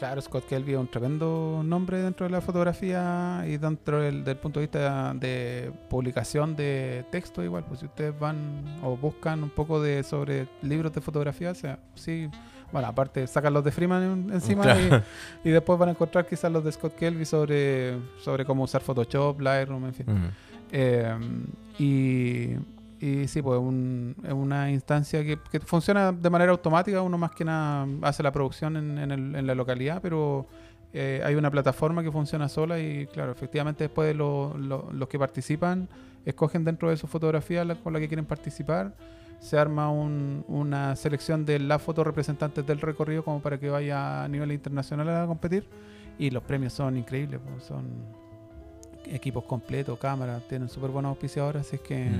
[0.00, 4.36] claro, Scott Kelby es un tremendo nombre dentro de la fotografía y dentro del, del
[4.36, 9.50] punto de vista de publicación de texto igual, pues si ustedes van o buscan un
[9.50, 12.28] poco de sobre libros de fotografía, o sea, sí,
[12.72, 15.04] bueno, aparte sacan los de Freeman en- encima Claro.
[15.44, 18.80] y, y después van a encontrar quizás los de Scott Kelby sobre, sobre cómo usar
[18.80, 20.06] Photoshop, Lightroom, en fin.
[20.08, 20.28] Mm.
[20.72, 21.18] Eh,
[21.78, 22.54] y,
[23.00, 23.58] y sí, pues
[24.24, 27.00] es una instancia que, funciona de manera automática.
[27.02, 30.46] Uno más que nada hace la producción en, en el- en la localidad, pero
[30.92, 35.18] eh, hay una plataforma que funciona sola y claro, efectivamente después lo- lo- los que
[35.18, 35.88] participan
[36.26, 38.94] escogen dentro de su fotografía la, con la que quieren participar.
[39.38, 44.24] Se arma un- una selección de las fotos representantes del recorrido como para que vaya
[44.24, 45.64] a nivel internacional a competir.
[46.18, 47.86] Y los premios son increíbles, pues, son
[49.06, 52.10] equipos completos, cámaras, tienen súper buenos auspiciadores, así es que.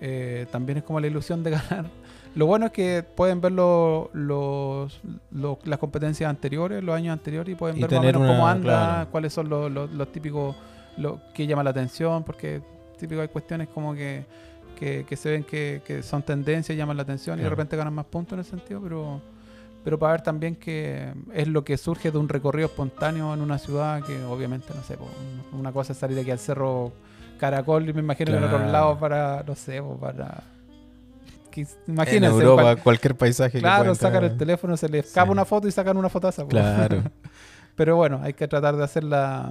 [0.00, 1.86] Eh, también es como la ilusión de ganar.
[2.34, 7.52] Lo bueno es que pueden ver lo- los, lo- las competencias anteriores, los años anteriores,
[7.52, 9.10] y pueden Y ver más o menos cómo anda, claro.
[9.10, 10.54] cuáles son los, los- los típicos,
[10.98, 12.60] lo que llama la atención, porque
[12.98, 14.24] típico hay cuestiones como que,
[14.78, 17.94] que, que se ven que, que son tendencias, llaman la atención y de repente ganan
[17.94, 19.20] más puntos en ese sentido, pero
[19.84, 23.58] pero para ver también que es lo que surge de un recorrido espontáneo en una
[23.58, 24.98] ciudad que obviamente, no sé,
[25.52, 26.92] una cosa es salir aquí al cerro
[27.38, 28.72] Caracol y me imagino que en otros Claro.
[28.72, 30.42] lados para, no sé, para...
[31.50, 33.52] que- En Imagínense, Europa, cual- cualquier paisaje.
[33.52, 35.32] que claro, pueda sacan el teléfono, se les escapa Sí.
[35.32, 36.42] una foto y sacan una fotaza.
[36.42, 36.48] po.
[36.48, 37.02] Claro.
[37.76, 39.50] Pero bueno, hay que tratar de hacer la,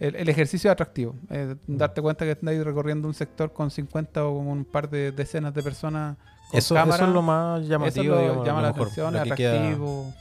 [0.00, 1.14] el, el ejercicio atractivo.
[1.30, 1.76] eh, Mm.
[1.76, 5.52] Darte cuenta que estáis recorriendo un sector con 50 o con un par de decenas
[5.54, 6.16] de personas
[6.50, 6.96] con Eso, cámara.
[6.96, 9.30] eso es lo más Eso llamativo, lo digamos, llama lo la mejor, atención, lo que
[9.30, 10.14] queda- atractivo.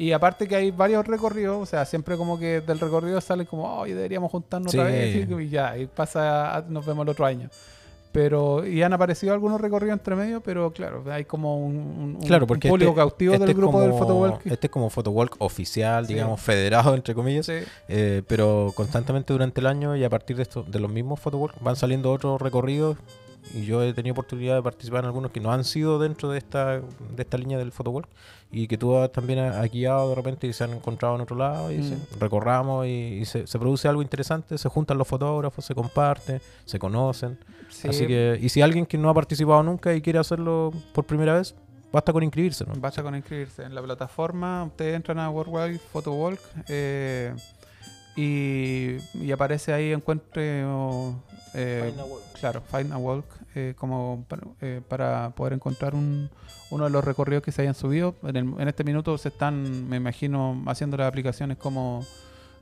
[0.00, 3.80] Y aparte que hay varios recorridos, o sea, siempre como que del recorrido salen como,
[3.80, 7.50] oye, deberíamos juntarnos otra vez y ya, y pasa, nos vemos el otro año.
[8.12, 12.26] Pero, y han aparecido algunos recorridos entre medio, pero claro, hay como un, un- un-
[12.26, 14.44] Claro, un porque público este- cautivo este del grupo del photowalk.
[14.46, 16.14] Este es como photowalk oficial, Sí.
[16.14, 17.46] digamos, federado, entre comillas.
[17.46, 17.58] Sí.
[17.88, 21.54] Eh, pero constantemente durante el año y a partir de esto, de los mismos photowalk
[21.60, 22.96] van saliendo otros recorridos
[23.54, 26.38] y yo he tenido oportunidad de participar en algunos que no han sido dentro de
[26.38, 28.08] esta de esta línea del photowalk
[28.52, 31.20] y que tú has- también has has guiado de repente y se han encontrado en
[31.22, 31.82] otro lado y Mm.
[31.84, 36.40] se- recorramos y, y se, se produce algo interesante, se juntan los fotógrafos, se comparten,
[36.64, 37.38] se conocen.
[37.68, 41.04] Sí, Así que, y si alguien que no ha participado nunca y quiere hacerlo por
[41.04, 41.54] primera vez,
[41.92, 42.74] basta con inscribirse, ¿no?
[42.76, 44.64] Basta con inscribirse en la plataforma.
[44.64, 47.32] Ustedes entran a Worldwide Photo Walk eh,
[48.16, 51.14] y, y aparece ahí encuentre o,
[51.54, 51.92] eh,
[52.38, 56.30] claro Find a Walk eh, como para, eh, para poder encontrar un,
[56.70, 58.14] uno de los recorridos que se hayan subido.
[58.22, 62.04] En, el- en este minuto se están, me imagino, haciendo las aplicaciones como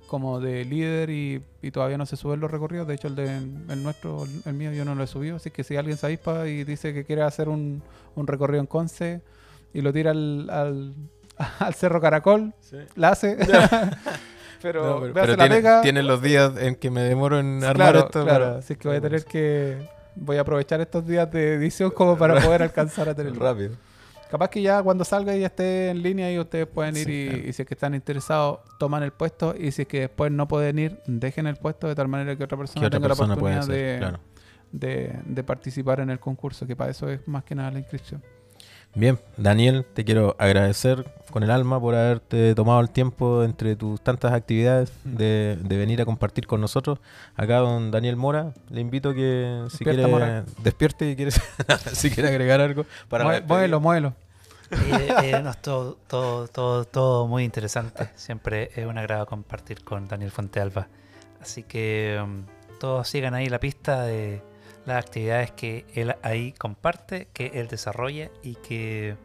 [0.07, 2.89] como de líder y, y todavía no se suben los recorridos.
[2.89, 5.37] De hecho, el, de, el nuestro, el mío, yo no lo he subido.
[5.37, 7.83] Así que si alguien se avispa y dice que quiere hacer un,
[8.17, 9.21] un recorrido en Conce
[9.75, 10.95] y lo tira al, al,
[11.59, 12.55] al Cerro Caracol,
[12.97, 13.37] la hace.
[14.63, 15.81] pero No, véase pero la tiene, pega.
[15.83, 18.25] tiene los días en que me demoro en armar esto.
[18.25, 18.45] claro.
[18.47, 19.77] para- Así que voy a tener que.
[20.17, 23.41] Voy a aprovechar estos días de edición como para poder alcanzar a tenerlo.
[23.41, 23.71] rápido.
[24.31, 27.29] Capaz que ya cuando salga ya esté en línea y ustedes pueden ir Sí, y,
[27.29, 27.49] claro.
[27.49, 30.47] y si es que están interesados, toman el puesto y si es que después no
[30.47, 33.29] pueden ir, dejen el puesto de tal manera que otra persona ¿Qué otra tenga persona
[33.29, 33.93] la oportunidad hacer?
[33.93, 34.21] de, Claro.
[34.73, 38.23] de, de participar en el concurso, que para eso es más que nada la inscripción.
[38.95, 44.01] Bien, Daniel, te quiero agradecer con el alma por haberte tomado el tiempo entre tus
[44.01, 46.99] tantas actividades de, de venir a compartir con nosotros.
[47.37, 50.45] Acá don Daniel Mora, le invito que si Despierta, quiere Mora.
[50.63, 51.31] despierte y quiere,
[51.93, 53.47] si quiere agregar algo para despedida.
[53.47, 54.15] Muévelo, muévelo.
[54.71, 58.11] Eh, eh, no, es todo, todo, todo, todo muy interesante.
[58.17, 60.89] Siempre es un agrado compartir con Daniel Fuentealba.
[61.41, 62.45] Así que um,
[62.81, 64.43] todos sigan ahí la pista de
[64.89, 69.17] las actividades que él ahí comparte, que él desarrolla y que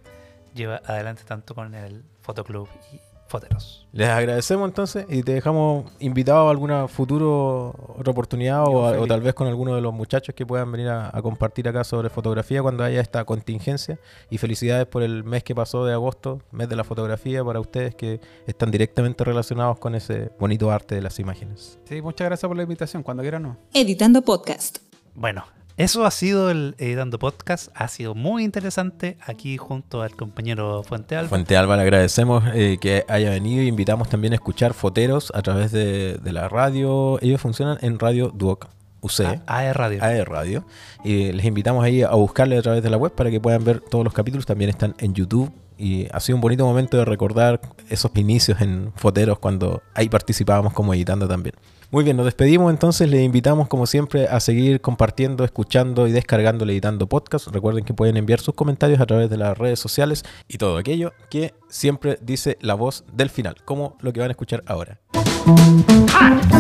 [0.53, 3.88] lleva adelante tanto con el Fotoclub y Foteros.
[3.93, 9.22] Les agradecemos entonces y te dejamos invitado a alguna futuro otra oportunidad o, a- tal
[9.22, 12.61] vez con alguno de los muchachos que puedan venir a, a compartir acá sobre fotografía
[12.61, 13.97] cuando haya esta contingencia.
[14.30, 17.95] Y felicidades por el mes que pasó de agosto, mes de la fotografía para ustedes
[17.95, 21.80] que están directamente relacionados con ese bonito arte de las imágenes.
[21.89, 23.01] Sí, muchas gracias por la invitación.
[23.01, 23.57] Cuando quieran, no.
[23.74, 24.78] Editando Podcast.
[25.16, 25.45] Bueno,
[25.78, 27.70] eso ha sido el Editando Podcast.
[27.76, 31.30] Ha sido muy interesante aquí junto al compañero Fuentealba.
[31.30, 35.41] Fuente Alba, le agradecemos eh, que haya venido y invitamos también a escuchar Foteros a
[35.41, 37.20] través de, de la radio.
[37.22, 38.68] Ellos funcionan en Radio Duoc
[39.03, 39.41] UC.
[39.45, 40.03] AE Radio.
[40.03, 40.66] AE Radio.
[41.03, 43.82] Y les invitamos ahí a buscarle a través de la web para que puedan ver
[43.82, 44.45] todos los capítulos.
[44.45, 45.51] También están en YouTube.
[45.78, 47.59] Y ha sido un bonito momento de recordar
[47.89, 51.55] esos inicios en Foteros cuando ahí participábamos como editando también.
[51.94, 53.08] Muy bien, nos despedimos entonces.
[53.08, 57.50] Les invitamos como siempre a seguir compartiendo, escuchando y descargando Editando Podcast.
[57.50, 61.14] Recuerden que pueden enviar sus comentarios a través de las redes sociales y todo aquello
[61.30, 65.02] que siempre dice la voz del final, como lo que van a escuchar ahora.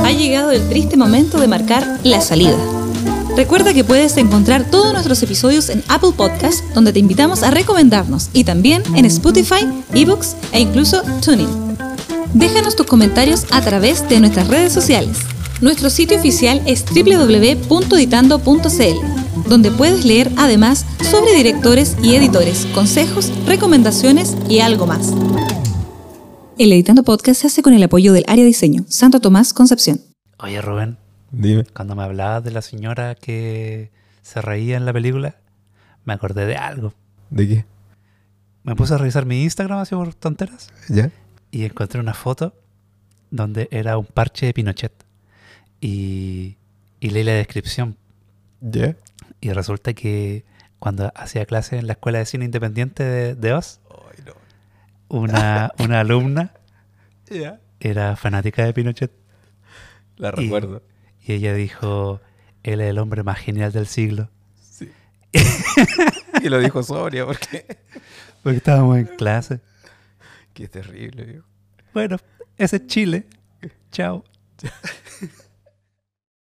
[0.03, 2.55] Ha llegado el triste momento de marcar la salida.
[3.35, 8.29] Recuerda que puedes encontrar todos nuestros episodios en Apple Podcast, donde te invitamos a recomendarnos,
[8.33, 11.72] y también en Spotify, eBooks e incluso TuneIn.
[12.33, 15.19] Déjanos tus comentarios a través de nuestras redes sociales.
[15.61, 24.35] Nuestro sitio oficial es www.editando.cl, donde puedes leer además sobre directores y editores, consejos, recomendaciones
[24.49, 25.13] y algo más.
[26.57, 29.99] El Editando Podcast se hace con el apoyo del área diseño, Santo Tomás Concepción.
[30.39, 30.97] Oye, Rubén,
[31.31, 31.65] Dime.
[31.73, 35.37] cuando me hablabas de la señora que se reía en la película,
[36.03, 36.93] me acordé de algo.
[37.29, 37.65] ¿De qué?
[38.63, 41.11] Me puse a revisar mi Instagram así por tonteras ¿Ya?
[41.53, 42.55] Y encontré una foto
[43.29, 44.91] donde era un parche de Pinochet.
[45.79, 46.57] Y,
[46.99, 47.95] y leí la descripción.
[48.61, 48.95] ¿Ya?
[49.39, 50.45] Y resulta que
[50.79, 53.79] cuando hacía clase en la Escuela de Cine Independiente de, de Oz,
[54.25, 54.33] no.
[55.09, 56.53] una, una alumna
[57.29, 57.59] Ya.
[57.79, 59.11] era fanática de Pinochet.
[60.17, 60.81] La Y- recuerdo.
[61.25, 62.19] Y ella dijo,
[62.63, 64.29] él es el hombre más genial del siglo.
[64.61, 64.91] Sí.
[66.43, 67.65] y lo dijo sobria porque.
[68.43, 69.61] Porque estábamos en clase.
[70.53, 71.47] Qué terrible, viejo.
[71.93, 72.17] Bueno,
[72.57, 73.27] ese es Chile.
[73.91, 74.23] Chao.